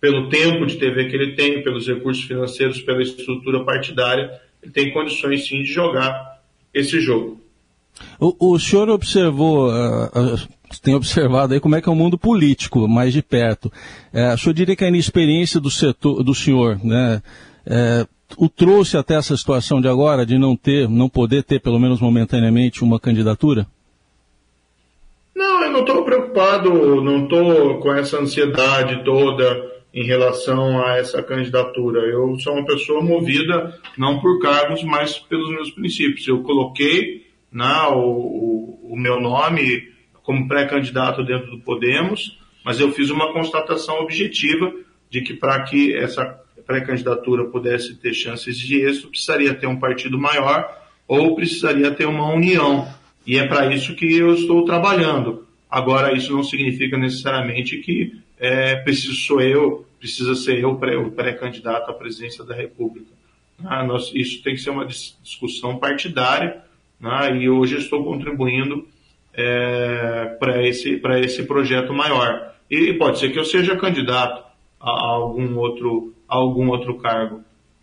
Pelo 0.00 0.28
tempo 0.28 0.66
de 0.66 0.76
TV 0.76 1.04
que 1.04 1.14
ele 1.14 1.36
tem, 1.36 1.62
pelos 1.62 1.86
recursos 1.86 2.24
financeiros, 2.24 2.82
pela 2.82 3.00
estrutura 3.00 3.62
partidária, 3.64 4.40
ele 4.60 4.72
tem 4.72 4.92
condições 4.92 5.46
sim 5.46 5.62
de 5.62 5.72
jogar 5.72 6.40
esse 6.74 7.00
jogo. 7.00 7.40
O, 8.18 8.54
o 8.54 8.58
senhor 8.58 8.90
observou, 8.90 9.68
uh, 9.70 10.06
uh, 10.06 10.48
tem 10.82 10.96
observado 10.96 11.54
aí 11.54 11.60
como 11.60 11.76
é 11.76 11.80
que 11.80 11.88
é 11.88 11.92
o 11.92 11.94
mundo 11.94 12.18
político 12.18 12.88
mais 12.88 13.12
de 13.12 13.22
perto. 13.22 13.66
Uh, 14.12 14.34
o 14.34 14.38
senhor 14.38 14.54
diria 14.54 14.74
que 14.74 14.84
a 14.84 14.88
inexperiência 14.88 15.60
do 15.60 15.70
setor, 15.70 16.24
do 16.24 16.34
senhor, 16.34 16.84
né, 16.84 17.22
o 18.36 18.48
trouxe 18.48 18.96
até 18.96 19.14
essa 19.14 19.36
situação 19.36 19.80
de 19.80 19.88
agora, 19.88 20.26
de 20.26 20.38
não 20.38 20.56
ter, 20.56 20.88
não 20.88 21.08
poder 21.08 21.42
ter, 21.42 21.60
pelo 21.60 21.78
menos 21.78 22.00
momentaneamente, 22.00 22.82
uma 22.82 22.98
candidatura? 22.98 23.66
Não, 25.34 25.64
eu 25.64 25.72
não 25.72 25.80
estou 25.80 26.04
preocupado, 26.04 27.02
não 27.02 27.24
estou 27.24 27.78
com 27.80 27.92
essa 27.92 28.18
ansiedade 28.18 29.04
toda 29.04 29.72
em 29.92 30.04
relação 30.04 30.84
a 30.84 30.96
essa 30.96 31.22
candidatura. 31.22 32.00
Eu 32.00 32.36
sou 32.38 32.54
uma 32.54 32.66
pessoa 32.66 33.02
movida 33.02 33.78
não 33.96 34.20
por 34.20 34.40
cargos, 34.40 34.82
mas 34.82 35.18
pelos 35.18 35.50
meus 35.50 35.70
princípios. 35.70 36.26
Eu 36.26 36.42
coloquei 36.42 37.26
né, 37.52 37.88
o, 37.92 38.78
o 38.90 38.96
meu 38.96 39.20
nome 39.20 39.92
como 40.22 40.48
pré-candidato 40.48 41.22
dentro 41.24 41.50
do 41.50 41.60
Podemos, 41.60 42.38
mas 42.64 42.80
eu 42.80 42.90
fiz 42.92 43.10
uma 43.10 43.32
constatação 43.32 44.00
objetiva 44.00 44.72
de 45.10 45.20
que 45.20 45.34
para 45.34 45.62
que 45.62 45.94
essa 45.94 46.40
pré-candidatura 46.62 47.44
pudesse 47.44 47.94
ter 47.96 48.14
chances 48.14 48.58
de 48.58 48.80
êxito, 48.80 49.08
precisaria 49.08 49.54
ter 49.54 49.66
um 49.66 49.78
partido 49.78 50.18
maior 50.18 50.82
ou 51.06 51.34
precisaria 51.34 51.90
ter 51.90 52.06
uma 52.06 52.32
união. 52.32 52.88
E 53.26 53.38
é 53.38 53.46
para 53.46 53.72
isso 53.74 53.94
que 53.94 54.16
eu 54.16 54.34
estou 54.34 54.64
trabalhando. 54.64 55.46
Agora, 55.70 56.16
isso 56.16 56.32
não 56.32 56.42
significa 56.42 56.96
necessariamente 56.96 57.78
que 57.78 58.18
é, 58.38 58.76
preciso 58.76 59.14
sou 59.14 59.40
eu, 59.40 59.86
precisa 59.98 60.34
ser 60.34 60.60
eu 60.60 60.70
o 60.70 61.10
pré-candidato 61.10 61.90
à 61.90 61.94
presidência 61.94 62.44
da 62.44 62.54
República. 62.54 63.06
Ah, 63.64 63.84
nós, 63.84 64.10
isso 64.14 64.42
tem 64.42 64.54
que 64.54 64.60
ser 64.60 64.70
uma 64.70 64.86
discussão 64.86 65.78
partidária 65.78 66.62
né, 67.00 67.36
e 67.36 67.48
hoje 67.48 67.76
estou 67.76 68.04
contribuindo 68.04 68.86
é, 69.32 70.36
para 70.38 70.66
esse, 70.66 71.00
esse 71.22 71.42
projeto 71.44 71.92
maior. 71.92 72.54
E 72.70 72.94
pode 72.94 73.18
ser 73.18 73.30
que 73.30 73.38
eu 73.38 73.44
seja 73.44 73.76
candidato 73.76 74.44
a, 74.80 74.90
algum, 74.90 75.56
outro, 75.56 76.13
algum 76.34 76.68
outro 76.68 76.96
cargo. 76.98 77.40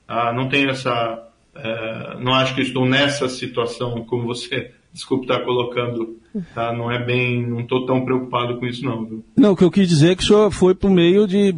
Ah, 0.08 0.34
não 0.34 0.50
tenho 0.50 0.70
essa. 0.70 1.28
É, 1.56 2.18
não 2.20 2.34
acho 2.34 2.56
que 2.56 2.62
estou 2.62 2.86
nessa 2.86 3.28
situação 3.28 4.06
como 4.06 4.24
você 4.26 4.72
desculpe 4.94 5.24
estar 5.24 5.44
colocando, 5.44 6.18
tá? 6.54 6.74
Não 6.74 6.92
é 6.92 7.04
bem, 7.04 7.46
não 7.48 7.62
estou 7.62 7.86
tão 7.86 8.04
preocupado 8.04 8.58
com 8.58 8.66
isso 8.66 8.84
não. 8.84 9.06
Viu? 9.06 9.26
Não, 9.38 9.52
o 9.54 9.56
que 9.56 9.64
eu 9.64 9.72
quis 9.72 9.88
dizer 9.88 10.12
é 10.12 10.16
que 10.16 10.24
o 10.24 10.26
senhor 10.26 10.52
foi 10.52 10.76
por 10.76 10.90
meio 10.90 11.26
de 11.28 11.54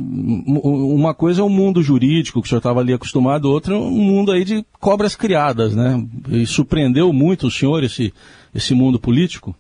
uma 0.48 1.14
coisa 1.14 1.42
é 1.42 1.44
o 1.44 1.48
um 1.48 1.50
mundo 1.50 1.82
jurídico 1.82 2.42
que 2.42 2.46
o 2.46 2.50
senhor 2.50 2.60
estava 2.60 2.80
ali 2.80 2.94
acostumado, 2.94 3.50
outra 3.50 3.74
é 3.74 3.78
um 3.78 3.90
mundo 3.90 4.32
aí 4.32 4.44
de 4.44 4.64
cobras 4.80 5.16
criadas, 5.16 5.76
né? 5.76 6.06
E 6.30 6.46
surpreendeu 6.46 7.12
muito 7.12 7.48
o 7.48 7.52
senhor 7.52 7.84
esse 7.84 8.14
esse 8.54 8.76
mundo 8.76 9.00
político? 9.00 9.56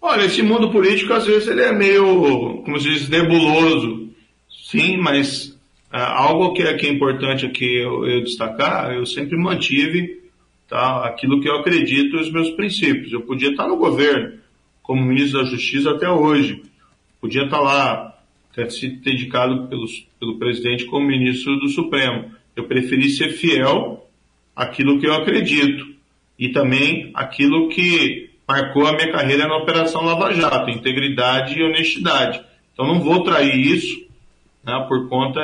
Olha, 0.00 0.24
esse 0.24 0.42
mundo 0.42 0.70
político 0.70 1.12
às 1.12 1.26
vezes 1.26 1.48
ele 1.48 1.62
é 1.62 1.72
meio, 1.72 2.62
como 2.64 2.80
se 2.80 2.90
diz, 2.90 3.08
nebuloso. 3.08 4.08
Sim, 4.70 4.96
mas 4.96 5.57
algo 5.96 6.52
que 6.52 6.62
é, 6.62 6.74
que 6.74 6.86
é 6.86 6.90
importante 6.90 7.46
aqui 7.46 7.78
eu, 7.78 8.06
eu 8.06 8.22
destacar, 8.22 8.92
eu 8.92 9.06
sempre 9.06 9.36
mantive 9.36 10.22
tá? 10.68 11.06
aquilo 11.06 11.40
que 11.40 11.48
eu 11.48 11.56
acredito 11.56 12.16
e 12.16 12.20
os 12.20 12.30
meus 12.30 12.50
princípios. 12.50 13.12
Eu 13.12 13.22
podia 13.22 13.50
estar 13.50 13.66
no 13.66 13.76
governo, 13.76 14.38
como 14.82 15.02
ministro 15.02 15.42
da 15.42 15.48
Justiça 15.48 15.90
até 15.90 16.08
hoje. 16.08 16.62
Podia 17.20 17.44
estar 17.44 17.60
lá, 17.60 18.18
ter 18.54 18.70
sido 18.70 19.00
dedicado 19.00 19.66
pelos, 19.68 20.06
pelo 20.20 20.38
presidente 20.38 20.84
como 20.84 21.06
ministro 21.06 21.58
do 21.58 21.68
Supremo. 21.68 22.32
Eu 22.54 22.64
preferi 22.64 23.08
ser 23.08 23.30
fiel 23.30 24.06
àquilo 24.54 25.00
que 25.00 25.06
eu 25.06 25.14
acredito 25.14 25.86
e 26.38 26.50
também 26.50 27.10
aquilo 27.14 27.68
que 27.68 28.30
marcou 28.46 28.86
a 28.86 28.92
minha 28.92 29.10
carreira 29.10 29.46
na 29.46 29.56
Operação 29.56 30.04
Lava 30.04 30.32
Jato, 30.32 30.70
integridade 30.70 31.58
e 31.58 31.62
honestidade. 31.62 32.42
Então 32.72 32.86
não 32.86 33.00
vou 33.00 33.22
trair 33.24 33.58
isso 33.58 34.06
né, 34.64 34.84
por 34.88 35.08
conta 35.08 35.40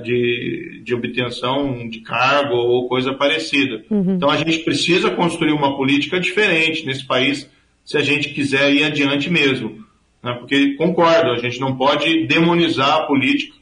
de, 0.00 0.82
de 0.84 0.94
obtenção 0.94 1.88
de 1.88 2.00
cargo 2.00 2.54
ou 2.54 2.88
coisa 2.88 3.14
parecida. 3.14 3.84
Uhum. 3.88 4.16
Então 4.16 4.28
a 4.28 4.36
gente 4.36 4.58
precisa 4.58 5.10
construir 5.10 5.52
uma 5.52 5.76
política 5.76 6.18
diferente 6.18 6.84
nesse 6.84 7.06
país 7.06 7.48
se 7.84 7.96
a 7.96 8.02
gente 8.02 8.30
quiser 8.30 8.72
ir 8.72 8.82
adiante 8.82 9.30
mesmo. 9.30 9.84
Né? 10.22 10.34
Porque 10.34 10.74
concordo, 10.74 11.30
a 11.30 11.38
gente 11.38 11.60
não 11.60 11.76
pode 11.76 12.26
demonizar 12.26 12.96
a 12.96 13.06
política, 13.06 13.54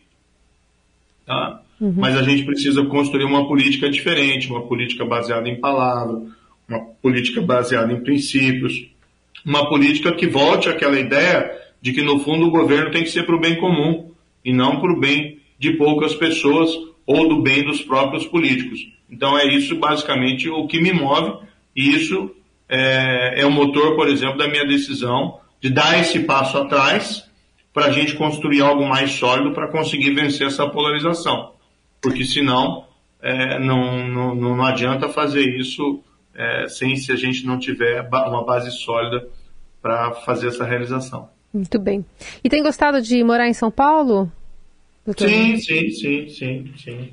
tá? 1.27 1.63
Uhum. 1.81 1.95
mas 1.97 2.15
a 2.15 2.23
gente 2.23 2.45
precisa 2.45 2.85
construir 2.85 3.25
uma 3.25 3.49
política 3.49 3.89
diferente, 3.89 4.51
uma 4.51 4.67
política 4.67 5.03
baseada 5.03 5.49
em 5.49 5.59
palavra, 5.59 6.21
uma 6.69 6.81
política 7.01 7.41
baseada 7.41 7.91
em 7.91 8.03
princípios, 8.03 8.87
uma 9.45 9.67
política 9.67 10.13
que 10.13 10.27
volte 10.27 10.69
àquela 10.69 10.99
ideia 11.01 11.51
de 11.81 11.93
que 11.95 12.03
no 12.03 12.21
fundo 12.21 12.47
o 12.47 12.51
governo 12.51 12.91
tem 12.91 13.03
que 13.03 13.11
ser 13.11 13.25
para 13.25 13.35
o 13.35 13.41
bem 13.41 13.57
comum 13.57 14.11
e 14.45 14.53
não 14.53 14.79
para 14.79 14.93
o 14.93 15.01
bem 15.01 15.40
de 15.61 15.73
poucas 15.73 16.15
pessoas 16.15 16.71
ou 17.07 17.29
do 17.29 17.43
bem 17.43 17.63
dos 17.63 17.83
próprios 17.83 18.27
políticos. 18.27 18.81
Então 19.11 19.39
é 19.39 19.47
isso 19.47 19.77
basicamente 19.77 20.49
o 20.49 20.67
que 20.67 20.81
me 20.81 20.91
move 20.91 21.47
e 21.77 21.95
isso 21.95 22.35
é, 22.67 23.43
é 23.43 23.47
o 23.47 23.51
motor, 23.51 23.95
por 23.95 24.09
exemplo, 24.09 24.39
da 24.39 24.49
minha 24.49 24.67
decisão 24.67 25.39
de 25.61 25.69
dar 25.69 26.01
esse 26.01 26.21
passo 26.21 26.57
atrás 26.57 27.29
para 27.75 27.87
a 27.87 27.91
gente 27.91 28.15
construir 28.15 28.63
algo 28.63 28.89
mais 28.89 29.13
sólido 29.13 29.53
para 29.53 29.69
conseguir 29.69 30.15
vencer 30.15 30.47
essa 30.47 30.67
polarização. 30.67 31.53
Porque 32.01 32.25
senão 32.25 32.87
é, 33.21 33.59
não, 33.59 34.09
não, 34.09 34.35
não 34.35 34.65
adianta 34.65 35.11
fazer 35.11 35.45
isso 35.59 36.03
é, 36.35 36.67
sem 36.69 36.97
se 36.97 37.13
a 37.13 37.17
gente 37.17 37.45
não 37.45 37.59
tiver 37.59 38.09
uma 38.11 38.45
base 38.47 38.71
sólida 38.71 39.29
para 39.83 40.13
fazer 40.13 40.49
essa 40.49 40.65
realização. 40.65 41.29
Muito 41.53 41.79
bem. 41.79 42.03
E 42.43 42.49
tem 42.49 42.63
gostado 42.63 43.03
de 43.03 43.23
morar 43.23 43.47
em 43.47 43.53
São 43.53 43.71
Paulo? 43.71 44.31
Sim, 45.17 45.57
sim, 45.57 45.91
sim, 45.91 46.29
sim, 46.29 46.73
sim. 46.77 47.09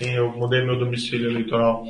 Eu 0.00 0.32
mudei 0.32 0.64
meu 0.64 0.78
domicílio 0.78 1.30
eleitoral 1.30 1.86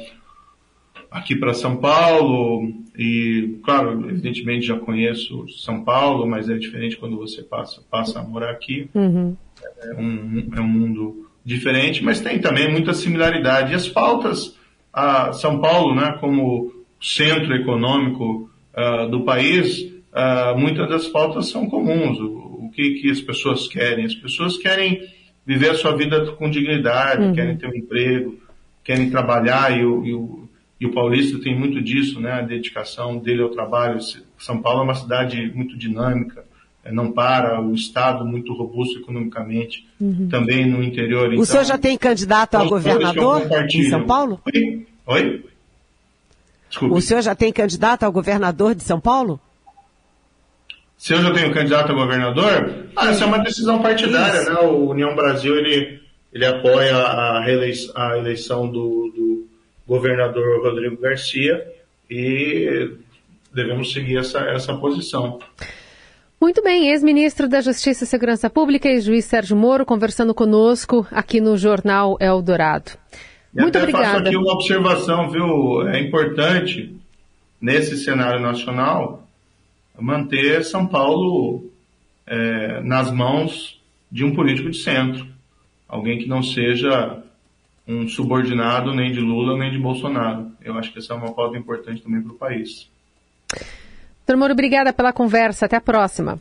aqui 1.10 1.36
para 1.36 1.52
São 1.52 1.76
Paulo 1.76 2.72
e, 2.96 3.58
claro, 3.62 4.08
evidentemente 4.08 4.66
já 4.66 4.78
conheço 4.78 5.46
São 5.48 5.84
Paulo, 5.84 6.26
mas 6.26 6.48
é 6.48 6.56
diferente 6.56 6.96
quando 6.96 7.16
você 7.16 7.42
passa, 7.42 7.82
passa 7.90 8.20
a 8.20 8.22
morar 8.22 8.50
aqui. 8.50 8.88
Uhum. 8.94 9.36
É, 9.82 9.94
um, 9.94 10.48
é 10.56 10.60
um 10.60 10.68
mundo 10.68 11.30
diferente, 11.44 12.02
mas 12.02 12.20
tem 12.20 12.40
também 12.40 12.70
muita 12.70 12.94
similaridade. 12.94 13.72
E 13.72 13.74
as 13.74 13.88
pautas, 13.88 14.56
a 14.92 15.32
São 15.32 15.60
Paulo, 15.60 15.94
né, 15.94 16.16
como 16.18 16.72
centro 17.00 17.54
econômico 17.54 18.50
uh, 18.74 19.08
do 19.10 19.22
país, 19.22 19.80
uh, 19.80 20.58
muitas 20.58 20.88
das 20.88 21.08
pautas 21.08 21.48
são 21.48 21.68
comuns. 21.68 22.18
O, 22.18 22.66
o 22.66 22.70
que, 22.74 22.94
que 22.94 23.10
as 23.10 23.20
pessoas 23.20 23.68
querem? 23.68 24.04
As 24.04 24.14
pessoas 24.14 24.56
querem 24.56 25.00
viver 25.46 25.70
a 25.70 25.74
sua 25.74 25.96
vida 25.96 26.32
com 26.32 26.50
dignidade, 26.50 27.22
uhum. 27.22 27.34
querem 27.34 27.56
ter 27.56 27.66
um 27.66 27.74
emprego, 27.74 28.38
querem 28.84 29.10
trabalhar 29.10 29.76
e 29.76 29.84
o, 29.84 30.04
e 30.04 30.14
o, 30.14 30.48
e 30.80 30.86
o 30.86 30.92
paulista 30.92 31.38
tem 31.40 31.58
muito 31.58 31.80
disso, 31.80 32.20
né? 32.20 32.32
A 32.32 32.42
dedicação 32.42 33.18
dele 33.18 33.42
ao 33.42 33.50
trabalho. 33.50 33.98
São 34.38 34.60
Paulo 34.60 34.80
é 34.80 34.84
uma 34.84 34.94
cidade 34.94 35.52
muito 35.54 35.76
dinâmica, 35.76 36.44
é, 36.84 36.90
não 36.90 37.12
para, 37.12 37.60
o 37.60 37.74
Estado 37.74 38.24
muito 38.24 38.52
robusto 38.52 38.98
economicamente, 39.00 39.86
uhum. 40.00 40.28
também 40.28 40.68
no 40.68 40.82
interior. 40.82 41.28
O 41.28 41.34
então, 41.34 41.44
senhor 41.44 41.64
já 41.64 41.78
tem 41.78 41.96
candidato 41.96 42.56
a 42.56 42.64
governador 42.64 43.42
em 43.72 43.90
São 43.90 44.04
Paulo? 44.04 44.40
Oi? 44.46 44.86
Oi? 45.06 45.44
Desculpe. 46.68 46.94
O 46.94 47.00
senhor 47.00 47.22
já 47.22 47.34
tem 47.34 47.52
candidato 47.52 48.04
ao 48.04 48.10
governador 48.10 48.74
de 48.74 48.82
São 48.82 48.98
Paulo? 48.98 49.38
Se 51.02 51.14
eu 51.14 51.20
já 51.20 51.32
tenho 51.32 51.52
candidato 51.52 51.90
a 51.90 51.94
governador, 51.96 52.86
ah, 52.94 53.10
essa 53.10 53.24
é 53.24 53.26
uma 53.26 53.40
decisão 53.40 53.82
partidária, 53.82 54.44
né? 54.44 54.60
O 54.60 54.90
União 54.90 55.16
Brasil, 55.16 55.56
ele, 55.56 56.00
ele 56.32 56.46
apoia 56.46 56.96
a, 56.96 57.40
reeleição, 57.40 57.92
a 57.96 58.16
eleição 58.18 58.68
do, 58.68 59.12
do 59.12 59.46
governador 59.84 60.62
Rodrigo 60.62 60.96
Garcia 61.02 61.66
e 62.08 62.88
devemos 63.52 63.92
seguir 63.92 64.18
essa, 64.18 64.38
essa 64.50 64.76
posição. 64.76 65.40
Muito 66.40 66.62
bem, 66.62 66.90
ex-ministro 66.90 67.48
da 67.48 67.60
Justiça 67.60 68.04
e 68.04 68.06
Segurança 68.06 68.48
Pública 68.48 68.88
e 68.88 69.00
juiz 69.00 69.24
Sérgio 69.24 69.56
Moro 69.56 69.84
conversando 69.84 70.32
conosco 70.32 71.04
aqui 71.10 71.40
no 71.40 71.56
Jornal 71.56 72.16
Eldorado. 72.20 72.92
E 73.52 73.60
Muito 73.60 73.76
até 73.76 73.88
obrigada. 73.88 74.18
Faço 74.18 74.28
aqui 74.28 74.36
uma 74.36 74.52
observação, 74.52 75.28
viu? 75.28 75.88
É 75.88 75.98
importante, 75.98 76.94
nesse 77.60 77.96
cenário 77.96 78.40
nacional, 78.40 79.21
manter 79.98 80.64
São 80.64 80.86
Paulo 80.86 81.70
é, 82.26 82.80
nas 82.82 83.10
mãos 83.10 83.80
de 84.10 84.24
um 84.24 84.34
político 84.34 84.70
de 84.70 84.78
centro. 84.78 85.26
Alguém 85.88 86.18
que 86.18 86.26
não 86.26 86.42
seja 86.42 87.22
um 87.86 88.08
subordinado 88.08 88.94
nem 88.94 89.12
de 89.12 89.20
Lula 89.20 89.58
nem 89.58 89.70
de 89.70 89.78
Bolsonaro. 89.78 90.52
Eu 90.62 90.78
acho 90.78 90.92
que 90.92 90.98
essa 90.98 91.12
é 91.12 91.16
uma 91.16 91.32
pauta 91.32 91.58
importante 91.58 92.02
também 92.02 92.22
para 92.22 92.32
o 92.32 92.36
país. 92.36 92.88
Doutor 94.18 94.36
Moro, 94.38 94.52
obrigada 94.52 94.92
pela 94.92 95.12
conversa. 95.12 95.66
Até 95.66 95.76
a 95.76 95.80
próxima. 95.80 96.40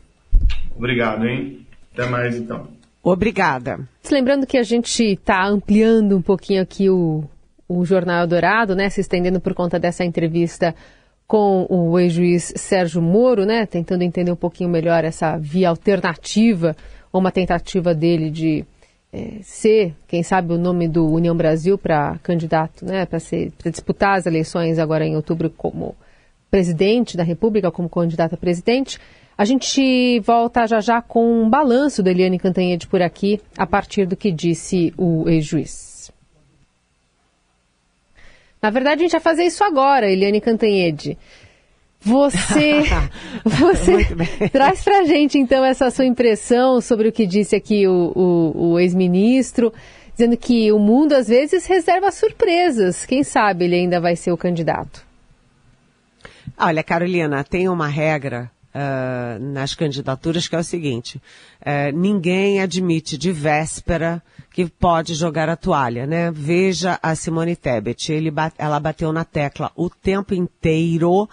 Obrigado, 0.76 1.26
hein? 1.26 1.66
Até 1.92 2.06
mais, 2.08 2.36
então. 2.36 2.68
Obrigada. 3.02 3.80
Lembrando 4.10 4.46
que 4.46 4.56
a 4.56 4.62
gente 4.62 5.02
está 5.02 5.44
ampliando 5.46 6.16
um 6.16 6.22
pouquinho 6.22 6.62
aqui 6.62 6.88
o, 6.88 7.24
o 7.68 7.84
Jornal 7.84 8.26
Dourado, 8.26 8.76
né? 8.76 8.88
Se 8.88 9.00
estendendo 9.00 9.40
por 9.40 9.52
conta 9.54 9.78
dessa 9.78 10.04
entrevista 10.04 10.74
com 11.32 11.66
o 11.70 11.98
ex-juiz 11.98 12.52
Sérgio 12.56 13.00
Moro, 13.00 13.46
né? 13.46 13.64
Tentando 13.64 14.02
entender 14.02 14.30
um 14.30 14.36
pouquinho 14.36 14.68
melhor 14.68 15.02
essa 15.02 15.38
via 15.38 15.70
alternativa, 15.70 16.76
ou 17.10 17.22
uma 17.22 17.32
tentativa 17.32 17.94
dele 17.94 18.28
de 18.28 18.66
é, 19.10 19.38
ser, 19.40 19.94
quem 20.06 20.22
sabe, 20.22 20.52
o 20.52 20.58
nome 20.58 20.86
do 20.86 21.10
União 21.10 21.34
Brasil 21.34 21.78
para 21.78 22.18
candidato, 22.22 22.84
né? 22.84 23.06
Para 23.06 23.70
disputar 23.70 24.18
as 24.18 24.26
eleições 24.26 24.78
agora 24.78 25.06
em 25.06 25.16
outubro 25.16 25.48
como 25.48 25.96
presidente 26.50 27.16
da 27.16 27.22
República, 27.22 27.70
como 27.70 27.88
candidato 27.88 28.34
a 28.34 28.36
presidente. 28.36 28.98
A 29.36 29.46
gente 29.46 30.20
volta 30.20 30.66
já 30.66 30.80
já 30.80 31.00
com 31.00 31.44
um 31.44 31.48
balanço 31.48 32.02
da 32.02 32.10
Eliane 32.10 32.38
Cantanhede 32.38 32.86
por 32.86 33.00
aqui, 33.00 33.40
a 33.56 33.66
partir 33.66 34.04
do 34.04 34.16
que 34.16 34.30
disse 34.30 34.92
o 34.98 35.26
ex-juiz. 35.26 35.91
Na 38.62 38.70
verdade, 38.70 39.00
a 39.00 39.02
gente 39.02 39.12
vai 39.12 39.20
fazer 39.20 39.42
isso 39.42 39.64
agora, 39.64 40.08
Eliane 40.08 40.40
Cantanhede. 40.40 41.18
Você, 42.00 42.82
você 43.44 44.48
traz 44.48 44.84
para 44.84 45.04
gente, 45.04 45.36
então, 45.36 45.64
essa 45.64 45.90
sua 45.90 46.04
impressão 46.04 46.80
sobre 46.80 47.08
o 47.08 47.12
que 47.12 47.26
disse 47.26 47.56
aqui 47.56 47.88
o, 47.88 48.12
o, 48.14 48.70
o 48.70 48.78
ex-ministro, 48.78 49.72
dizendo 50.12 50.36
que 50.36 50.70
o 50.70 50.78
mundo, 50.78 51.12
às 51.12 51.26
vezes, 51.26 51.66
reserva 51.66 52.12
surpresas. 52.12 53.04
Quem 53.04 53.24
sabe 53.24 53.64
ele 53.64 53.74
ainda 53.74 54.00
vai 54.00 54.14
ser 54.14 54.30
o 54.30 54.36
candidato. 54.36 55.04
Olha, 56.56 56.84
Carolina, 56.84 57.42
tem 57.42 57.68
uma 57.68 57.88
regra 57.88 58.48
uh, 58.72 59.42
nas 59.42 59.74
candidaturas 59.74 60.46
que 60.46 60.54
é 60.54 60.58
o 60.58 60.64
seguinte: 60.64 61.20
uh, 61.60 61.96
ninguém 61.96 62.60
admite 62.60 63.18
de 63.18 63.32
véspera 63.32 64.22
que 64.52 64.66
pode 64.66 65.14
jogar 65.14 65.48
a 65.48 65.56
toalha, 65.56 66.06
né? 66.06 66.30
Veja 66.30 66.98
a 67.02 67.14
Simone 67.14 67.56
Tebet, 67.56 68.12
ele, 68.12 68.32
ela 68.58 68.78
bateu 68.78 69.12
na 69.12 69.24
tecla 69.24 69.72
o 69.74 69.88
tempo 69.88 70.34
inteiro 70.34 71.28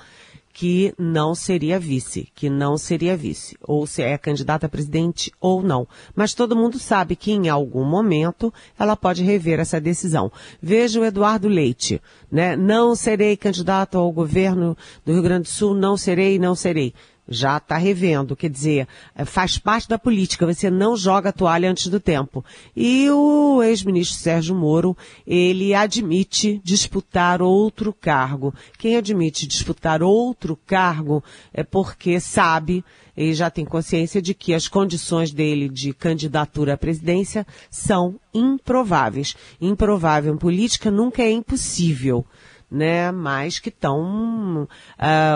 que 0.52 0.94
não 0.98 1.34
seria 1.34 1.80
vice, 1.80 2.28
que 2.36 2.50
não 2.50 2.78
seria 2.78 3.16
vice, 3.16 3.58
ou 3.62 3.88
se 3.88 4.02
é 4.02 4.18
candidata 4.18 4.66
a 4.66 4.70
presidente 4.70 5.32
ou 5.40 5.62
não. 5.62 5.88
Mas 6.14 6.34
todo 6.34 6.56
mundo 6.56 6.78
sabe 6.78 7.16
que 7.16 7.32
em 7.32 7.48
algum 7.48 7.86
momento 7.86 8.54
ela 8.78 8.96
pode 8.96 9.24
rever 9.24 9.60
essa 9.60 9.80
decisão. 9.80 10.30
Veja 10.62 11.00
o 11.00 11.06
Eduardo 11.06 11.48
Leite, 11.48 12.02
né? 12.30 12.58
Não 12.58 12.94
serei 12.94 13.38
candidato 13.38 13.98
ao 13.98 14.12
governo 14.12 14.78
do 15.06 15.14
Rio 15.14 15.22
Grande 15.22 15.44
do 15.44 15.50
Sul, 15.50 15.74
não 15.74 15.96
serei, 15.96 16.38
não 16.38 16.56
serei 16.56 16.94
já 17.30 17.58
está 17.58 17.78
revendo, 17.78 18.36
quer 18.36 18.50
dizer, 18.50 18.88
é, 19.16 19.24
faz 19.24 19.58
parte 19.58 19.88
da 19.88 20.00
política, 20.00 20.46
você 20.46 20.70
não 20.70 20.98
joga 20.98 21.30
a 21.30 21.34
toalha 21.34 21.70
antes 21.70 21.88
do 21.88 22.00
tempo. 22.00 22.44
E 22.76 23.10
o 23.10 23.62
ex-ministro 23.62 24.18
Sérgio 24.18 24.56
Moro, 24.56 24.98
ele 25.26 25.74
admite 25.74 26.60
disputar 26.64 27.42
outro 27.42 27.94
cargo. 27.94 28.54
Quem 28.78 28.98
admite 28.98 29.48
disputar 29.48 30.02
outro 30.02 30.58
cargo 30.66 31.24
é 31.54 31.64
porque 31.64 32.20
sabe 32.20 32.84
e 33.16 33.34
já 33.34 33.50
tem 33.50 33.66
consciência 33.66 34.22
de 34.22 34.34
que 34.34 34.54
as 34.54 34.70
condições 34.70 35.32
dele 35.32 35.68
de 35.68 35.94
candidatura 35.94 36.76
à 36.76 36.78
presidência 36.78 37.46
são 37.70 38.18
improváveis. 38.34 39.36
Improvável 39.60 40.34
em 40.34 40.38
política 40.38 40.90
nunca 40.90 41.22
é 41.22 41.30
impossível 41.30 42.26
né, 42.70 43.12
mas 43.12 43.58
que 43.58 43.70
estão, 43.70 44.64
uh, 44.64 44.68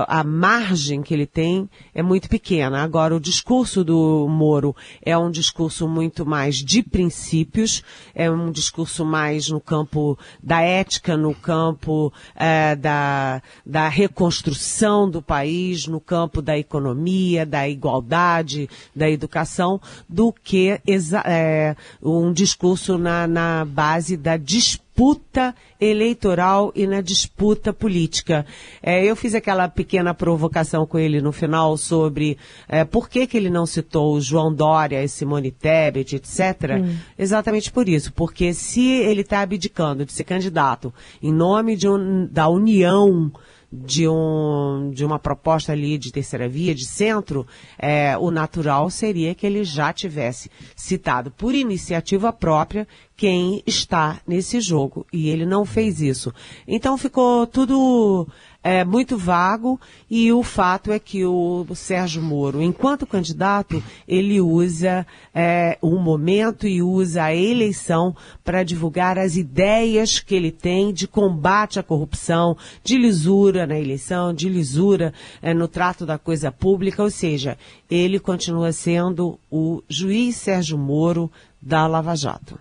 a 0.08 0.24
margem 0.24 1.02
que 1.02 1.14
ele 1.14 1.26
tem 1.26 1.68
é 1.94 2.04
muito 2.04 2.30
pequena. 2.30 2.84
Agora, 2.84 3.16
o 3.16 3.20
discurso 3.20 3.84
do 3.84 4.28
Moro 4.30 4.76
é 5.02 5.18
um 5.18 5.32
discurso 5.32 5.88
muito 5.88 6.26
mais 6.26 6.58
de 6.58 6.84
princípios, 6.84 7.84
é 8.14 8.30
um 8.30 8.52
discurso 8.52 9.04
mais 9.04 9.50
no 9.50 9.60
campo 9.60 10.18
da 10.42 10.62
ética, 10.62 11.18
no 11.18 11.34
campo 11.34 12.08
uh, 12.36 12.76
da, 12.78 13.42
da 13.66 13.88
reconstrução 13.88 15.10
do 15.10 15.22
país, 15.22 15.88
no 15.88 16.00
campo 16.00 16.42
da 16.42 16.58
economia, 16.58 17.46
da 17.46 17.68
igualdade, 17.68 18.70
da 18.96 19.10
educação, 19.10 19.82
do 20.08 20.32
que 20.32 20.80
é, 21.26 21.76
um 22.02 22.32
discurso 22.32 22.98
na, 22.98 23.28
na 23.28 23.66
base 23.66 24.16
da 24.16 24.38
disputa 24.38 24.93
disputa 24.94 25.56
eleitoral 25.82 26.72
e 26.76 26.86
na 26.86 27.02
disputa 27.02 27.74
política. 27.74 28.46
É, 28.82 29.04
eu 29.04 29.16
fiz 29.16 29.34
aquela 29.34 29.68
pequena 29.68 30.14
provocação 30.14 30.86
com 30.86 31.00
ele 31.00 31.20
no 31.20 31.32
final 31.32 31.76
sobre 31.78 32.38
é, 32.70 32.86
por 32.86 33.10
que, 33.10 33.26
que 33.26 33.36
ele 33.36 33.50
não 33.50 33.66
citou 33.66 34.14
o 34.14 34.22
João 34.22 34.54
Dória, 34.54 35.06
Simone 35.08 35.52
Tebet, 35.52 36.16
etc. 36.16 36.80
Hum. 36.80 36.96
Exatamente 37.18 37.72
por 37.72 37.90
isso, 37.90 38.14
porque 38.14 38.54
se 38.54 38.88
ele 38.88 39.22
está 39.22 39.42
abdicando 39.42 40.06
de 40.06 40.14
ser 40.14 40.24
candidato 40.24 40.94
em 41.22 41.34
nome 41.34 41.76
de 41.76 41.90
um, 41.90 42.28
da 42.28 42.48
união 42.48 43.32
de, 43.74 44.08
um, 44.08 44.92
de 44.94 45.04
uma 45.04 45.18
proposta 45.18 45.72
ali 45.72 45.98
de 45.98 46.12
terceira 46.12 46.48
via, 46.48 46.76
de 46.76 46.86
centro, 46.86 47.48
é, 47.80 48.16
o 48.18 48.30
natural 48.30 48.90
seria 48.92 49.34
que 49.34 49.48
ele 49.48 49.64
já 49.64 49.92
tivesse 49.92 50.52
citado 50.76 51.32
por 51.32 51.56
iniciativa 51.56 52.32
própria 52.32 52.88
quem 53.18 53.64
está 53.66 54.22
nesse 54.28 54.62
jogo. 54.62 55.08
E 55.12 55.30
ele 55.30 55.46
não 55.46 55.66
fez 55.66 56.02
isso. 56.02 56.32
Então 56.68 56.98
ficou 56.98 57.48
tudo 57.48 58.28
é 58.64 58.86
muito 58.86 59.18
vago 59.18 59.80
e 60.10 60.32
o 60.32 60.42
fato 60.42 60.92
é 60.92 60.98
que 60.98 61.26
o 61.26 61.66
Sérgio 61.76 62.22
Moro, 62.22 62.62
enquanto 62.62 63.06
candidato, 63.06 63.84
ele 64.08 64.40
usa 64.40 65.06
é, 65.36 65.78
um 65.84 66.00
momento 66.00 66.66
e 66.66 66.82
usa 66.82 67.24
a 67.24 67.36
eleição 67.36 68.16
para 68.44 68.64
divulgar 68.64 69.20
as 69.20 69.36
ideias 69.36 70.20
que 70.20 70.34
ele 70.34 70.52
tem 70.52 70.94
de 70.94 71.08
combate 71.08 71.78
à 71.78 71.84
corrupção, 71.84 72.56
de 72.84 72.98
lisura 72.98 73.68
na 73.68 73.78
eleição, 73.78 74.34
de 74.34 74.48
lisura 74.48 75.14
é, 75.42 75.54
no 75.54 75.68
trato 75.68 76.06
da 76.06 76.18
coisa 76.18 76.52
pública, 76.52 77.04
ou 77.04 77.10
seja, 77.10 77.58
ele 77.92 78.20
continua 78.20 78.72
sendo 78.72 79.38
o 79.52 79.84
juiz 79.90 80.38
Sérgio 80.38 80.78
Moro 80.78 81.30
da 81.62 81.86
Lava 81.86 82.16
Jato. 82.16 82.58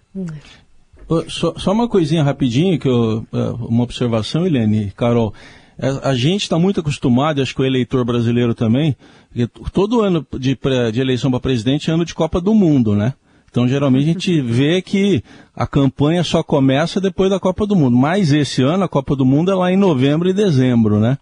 Só, 1.28 1.54
só, 1.58 1.72
uma 1.72 1.88
coisinha 1.88 2.22
rapidinho, 2.22 2.78
que 2.78 2.88
eu, 2.88 3.26
é, 3.32 3.50
uma 3.50 3.84
observação, 3.84 4.46
Helene, 4.46 4.92
Carol. 4.96 5.34
É, 5.78 5.88
a 6.02 6.14
gente 6.14 6.42
está 6.42 6.58
muito 6.58 6.80
acostumado, 6.80 7.40
acho 7.40 7.54
que 7.54 7.62
o 7.62 7.64
eleitor 7.64 8.04
brasileiro 8.04 8.54
também, 8.54 8.96
todo 9.72 10.00
ano 10.00 10.26
de, 10.38 10.58
de 10.92 11.00
eleição 11.00 11.30
para 11.30 11.40
presidente 11.40 11.90
é 11.90 11.94
ano 11.94 12.04
de 12.04 12.14
Copa 12.14 12.40
do 12.40 12.54
Mundo, 12.54 12.94
né? 12.94 13.14
Então, 13.50 13.68
geralmente, 13.68 14.04
a 14.04 14.12
gente 14.12 14.40
vê 14.42 14.80
que 14.80 15.22
a 15.54 15.66
campanha 15.66 16.24
só 16.24 16.42
começa 16.42 17.00
depois 17.00 17.30
da 17.30 17.38
Copa 17.38 17.66
do 17.66 17.76
Mundo. 17.76 17.96
Mas 17.96 18.32
esse 18.32 18.62
ano, 18.62 18.84
a 18.84 18.88
Copa 18.88 19.14
do 19.14 19.26
Mundo 19.26 19.50
é 19.50 19.54
lá 19.54 19.70
em 19.70 19.76
novembro 19.76 20.28
e 20.28 20.32
dezembro, 20.32 20.98
né? 20.98 21.18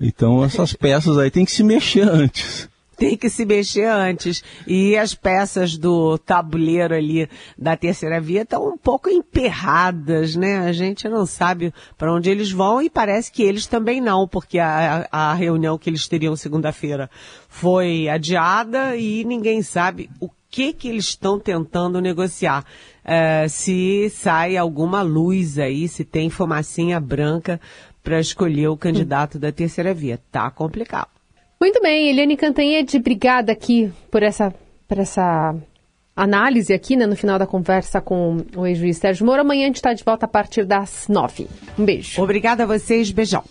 Então, 0.00 0.42
essas 0.44 0.72
peças 0.72 1.18
aí 1.18 1.30
tem 1.30 1.44
que 1.44 1.52
se 1.52 1.62
mexer 1.62 2.08
antes 2.08 2.68
tem 2.98 3.16
que 3.16 3.30
se 3.30 3.46
mexer 3.46 3.84
antes. 3.84 4.42
E 4.66 4.96
as 4.96 5.14
peças 5.14 5.78
do 5.78 6.18
tabuleiro 6.18 6.94
ali 6.94 7.28
da 7.56 7.76
terceira 7.76 8.20
via 8.20 8.42
estão 8.42 8.68
um 8.68 8.76
pouco 8.76 9.08
emperradas, 9.08 10.34
né? 10.34 10.58
A 10.58 10.72
gente 10.72 11.08
não 11.08 11.24
sabe 11.24 11.72
para 11.96 12.12
onde 12.12 12.28
eles 12.28 12.50
vão 12.50 12.82
e 12.82 12.90
parece 12.90 13.30
que 13.30 13.42
eles 13.42 13.66
também 13.66 14.00
não, 14.00 14.26
porque 14.26 14.58
a, 14.58 15.08
a 15.10 15.32
reunião 15.32 15.78
que 15.78 15.88
eles 15.88 16.08
teriam 16.08 16.34
segunda-feira 16.34 17.08
foi 17.48 18.08
adiada 18.08 18.96
e 18.96 19.24
ninguém 19.24 19.62
sabe 19.62 20.10
o 20.20 20.28
que 20.50 20.72
que 20.72 20.88
eles 20.88 21.06
estão 21.06 21.38
tentando 21.38 22.00
negociar. 22.00 22.64
Uh, 23.04 23.48
se 23.48 24.10
sai 24.10 24.56
alguma 24.56 25.02
luz 25.02 25.58
aí, 25.58 25.86
se 25.88 26.04
tem 26.04 26.28
fumacinha 26.28 26.98
branca 26.98 27.60
para 28.02 28.18
escolher 28.20 28.68
o 28.68 28.76
candidato 28.76 29.38
da 29.38 29.52
terceira 29.52 29.94
via. 29.94 30.20
Tá 30.30 30.50
complicado. 30.50 31.17
Muito 31.60 31.80
bem, 31.80 32.08
Eliane 32.08 32.36
Cantanhede, 32.36 32.98
obrigada 32.98 33.50
aqui 33.50 33.92
por 34.10 34.22
essa, 34.22 34.54
por 34.86 34.98
essa 34.98 35.56
análise 36.14 36.72
aqui, 36.72 36.96
né, 36.96 37.06
no 37.06 37.16
final 37.16 37.38
da 37.38 37.46
conversa 37.46 38.00
com 38.00 38.38
o 38.56 38.66
ex-juiz 38.66 38.98
Sérgio 38.98 39.26
Moro. 39.26 39.40
Amanhã 39.40 39.64
a 39.64 39.66
gente 39.66 39.76
está 39.76 39.92
de 39.92 40.04
volta 40.04 40.26
a 40.26 40.28
partir 40.28 40.64
das 40.64 41.06
nove. 41.08 41.48
Um 41.78 41.84
beijo. 41.84 42.22
Obrigada 42.22 42.62
a 42.62 42.66
vocês, 42.66 43.10
beijão. 43.10 43.42